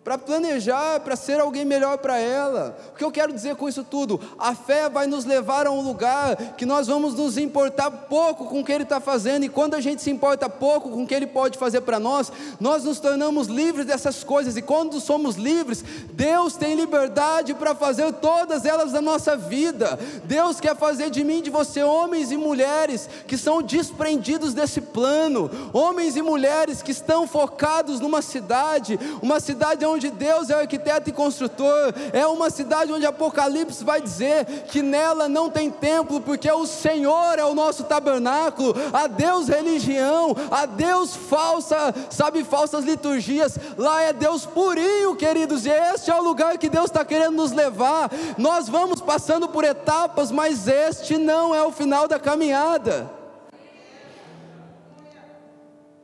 [0.05, 2.77] para planejar, para ser alguém melhor para ela.
[2.93, 4.21] O que eu quero dizer com isso tudo?
[4.37, 8.61] A fé vai nos levar a um lugar que nós vamos nos importar pouco com
[8.61, 11.15] o que Ele está fazendo, e quando a gente se importa pouco com o que
[11.15, 15.85] Ele pode fazer para nós, nós nos tornamos livres dessas coisas, e quando somos livres,
[16.13, 19.99] Deus tem liberdade para fazer todas elas na nossa vida.
[20.25, 25.49] Deus quer fazer de mim, de você, homens e mulheres que são desprendidos desse plano,
[25.73, 30.61] homens e mulheres que estão focados numa cidade, uma cidade onde onde Deus é o
[30.61, 36.21] arquiteto e construtor, é uma cidade onde Apocalipse vai dizer que nela não tem templo,
[36.21, 42.85] porque o Senhor é o nosso tabernáculo, a Deus religião, a Deus falsa, sabe, falsas
[42.85, 47.37] liturgias, lá é Deus purinho, queridos, e este é o lugar que Deus está querendo
[47.37, 48.11] nos levar.
[48.39, 53.11] Nós vamos passando por etapas, mas este não é o final da caminhada.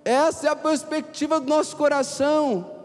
[0.04, 2.77] Essa é a perspectiva do nosso coração.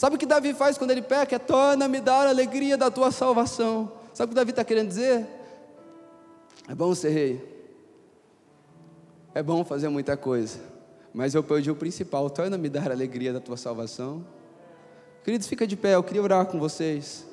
[0.00, 1.36] Sabe o que Davi faz quando ele peca?
[1.36, 3.92] É torna-me dar a alegria da tua salvação.
[4.14, 5.26] Sabe o que Davi está querendo dizer?
[6.66, 7.66] É bom ser rei.
[9.34, 10.58] É bom fazer muita coisa.
[11.12, 12.30] Mas eu perdi o principal.
[12.30, 14.24] Torna-me dar a alegria da tua salvação.
[15.22, 15.96] Queridos, fica de pé.
[15.96, 17.26] Eu queria orar com vocês.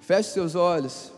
[0.00, 1.12] Feche seus olhos.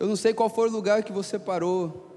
[0.00, 2.10] Eu não sei qual foi o lugar que você parou.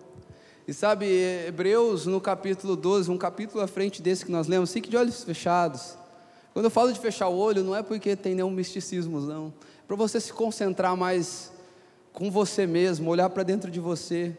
[0.66, 1.06] E sabe,
[1.46, 5.26] Hebreus no capítulo 12, um capítulo à frente desse que nós lemos, fique de olhos
[5.26, 5.98] fechados.
[6.54, 9.54] Quando eu falo de fechar o olho, não é porque tem nenhum misticismo, não.
[9.84, 11.52] É para você se concentrar mais
[12.14, 14.34] com você mesmo, olhar para dentro de você.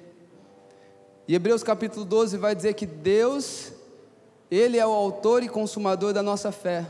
[1.29, 3.73] E Hebreus capítulo 12 vai dizer que Deus,
[4.51, 6.87] Ele é o autor e consumador da nossa fé.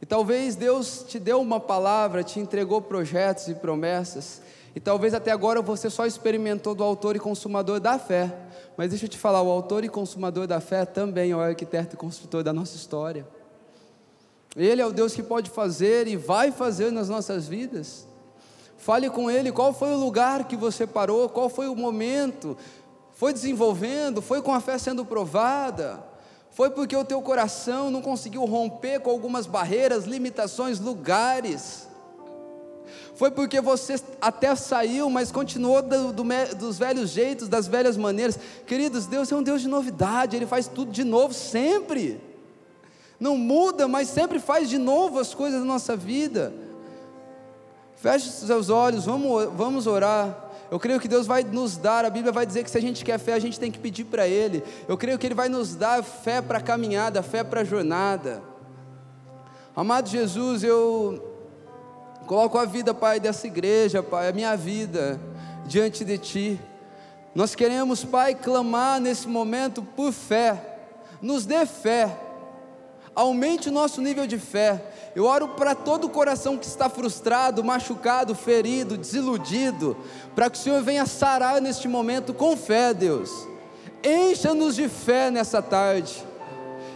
[0.00, 4.40] E talvez Deus te deu uma palavra, te entregou projetos e promessas,
[4.76, 8.30] e talvez até agora você só experimentou do autor e consumador da fé.
[8.76, 11.94] Mas deixa eu te falar, o autor e consumador da fé também é o arquiteto
[11.94, 13.26] e construtor da nossa história.
[14.54, 18.06] Ele é o Deus que pode fazer e vai fazer nas nossas vidas.
[18.76, 22.54] Fale com Ele qual foi o lugar que você parou, qual foi o momento.
[23.12, 26.04] Foi desenvolvendo, foi com a fé sendo provada,
[26.50, 31.88] foi porque o teu coração não conseguiu romper com algumas barreiras, limitações, lugares.
[33.16, 36.22] Foi porque você até saiu, mas continuou do, do,
[36.54, 38.38] dos velhos jeitos, das velhas maneiras.
[38.66, 42.20] Queridos, Deus é um Deus de novidade, Ele faz tudo de novo sempre.
[43.18, 46.52] Não muda, mas sempre faz de novo as coisas da nossa vida.
[47.96, 50.44] Feche os seus olhos, vamos, vamos orar.
[50.70, 53.02] Eu creio que Deus vai nos dar, a Bíblia vai dizer que se a gente
[53.02, 54.62] quer fé, a gente tem que pedir para Ele.
[54.86, 58.42] Eu creio que Ele vai nos dar fé para a caminhada, fé para a jornada.
[59.74, 61.25] Amado Jesus, eu
[62.26, 65.18] coloco a vida, Pai, dessa igreja, Pai, a minha vida
[65.64, 66.60] diante de Ti.
[67.34, 70.78] Nós queremos, Pai, clamar nesse momento por fé.
[71.22, 72.14] Nos dê fé.
[73.14, 74.82] Aumente o nosso nível de fé.
[75.14, 79.96] Eu oro para todo o coração que está frustrado, machucado, ferido, desiludido,
[80.34, 83.30] para que o Senhor venha sarar neste momento com fé, Deus.
[84.04, 86.22] Encha-nos de fé nessa tarde.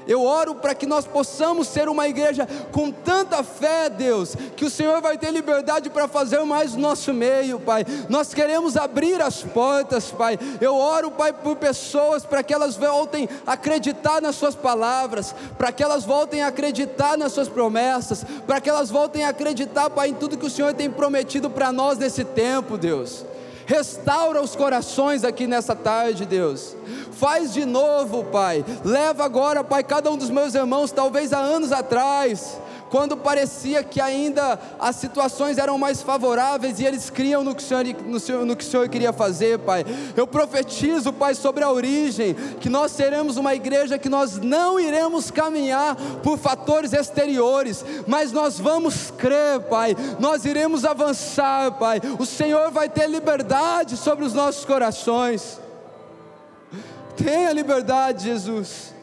[0.07, 4.71] Eu oro para que nós possamos ser uma igreja com tanta fé, Deus, que o
[4.71, 7.85] Senhor vai ter liberdade para fazer mais no nosso meio, Pai.
[8.09, 10.39] Nós queremos abrir as portas, Pai.
[10.61, 15.73] Eu oro, Pai, por pessoas para que elas voltem a acreditar nas Suas palavras, para
[15.73, 20.09] que elas voltem a acreditar nas Suas promessas, para que elas voltem a acreditar, Pai,
[20.09, 23.25] em tudo que o Senhor tem prometido para nós nesse tempo, Deus.
[23.71, 26.75] Restaura os corações aqui nessa tarde, Deus.
[27.13, 28.65] Faz de novo, Pai.
[28.85, 32.59] Leva agora, Pai, cada um dos meus irmãos, talvez há anos atrás,
[32.91, 37.67] quando parecia que ainda as situações eram mais favoráveis e eles criam no que o
[37.67, 39.85] Senhor, no, Senhor, no que o Senhor queria fazer, Pai.
[40.17, 45.31] Eu profetizo, Pai, sobre a origem, que nós seremos uma igreja que nós não iremos
[45.31, 49.97] caminhar por fatores exteriores, mas nós vamos crer, Pai.
[50.19, 52.01] Nós iremos avançar, Pai.
[52.19, 55.61] O Senhor vai ter liberdade sobre os nossos corações.
[57.17, 59.00] Tenha liberdade, Jesus.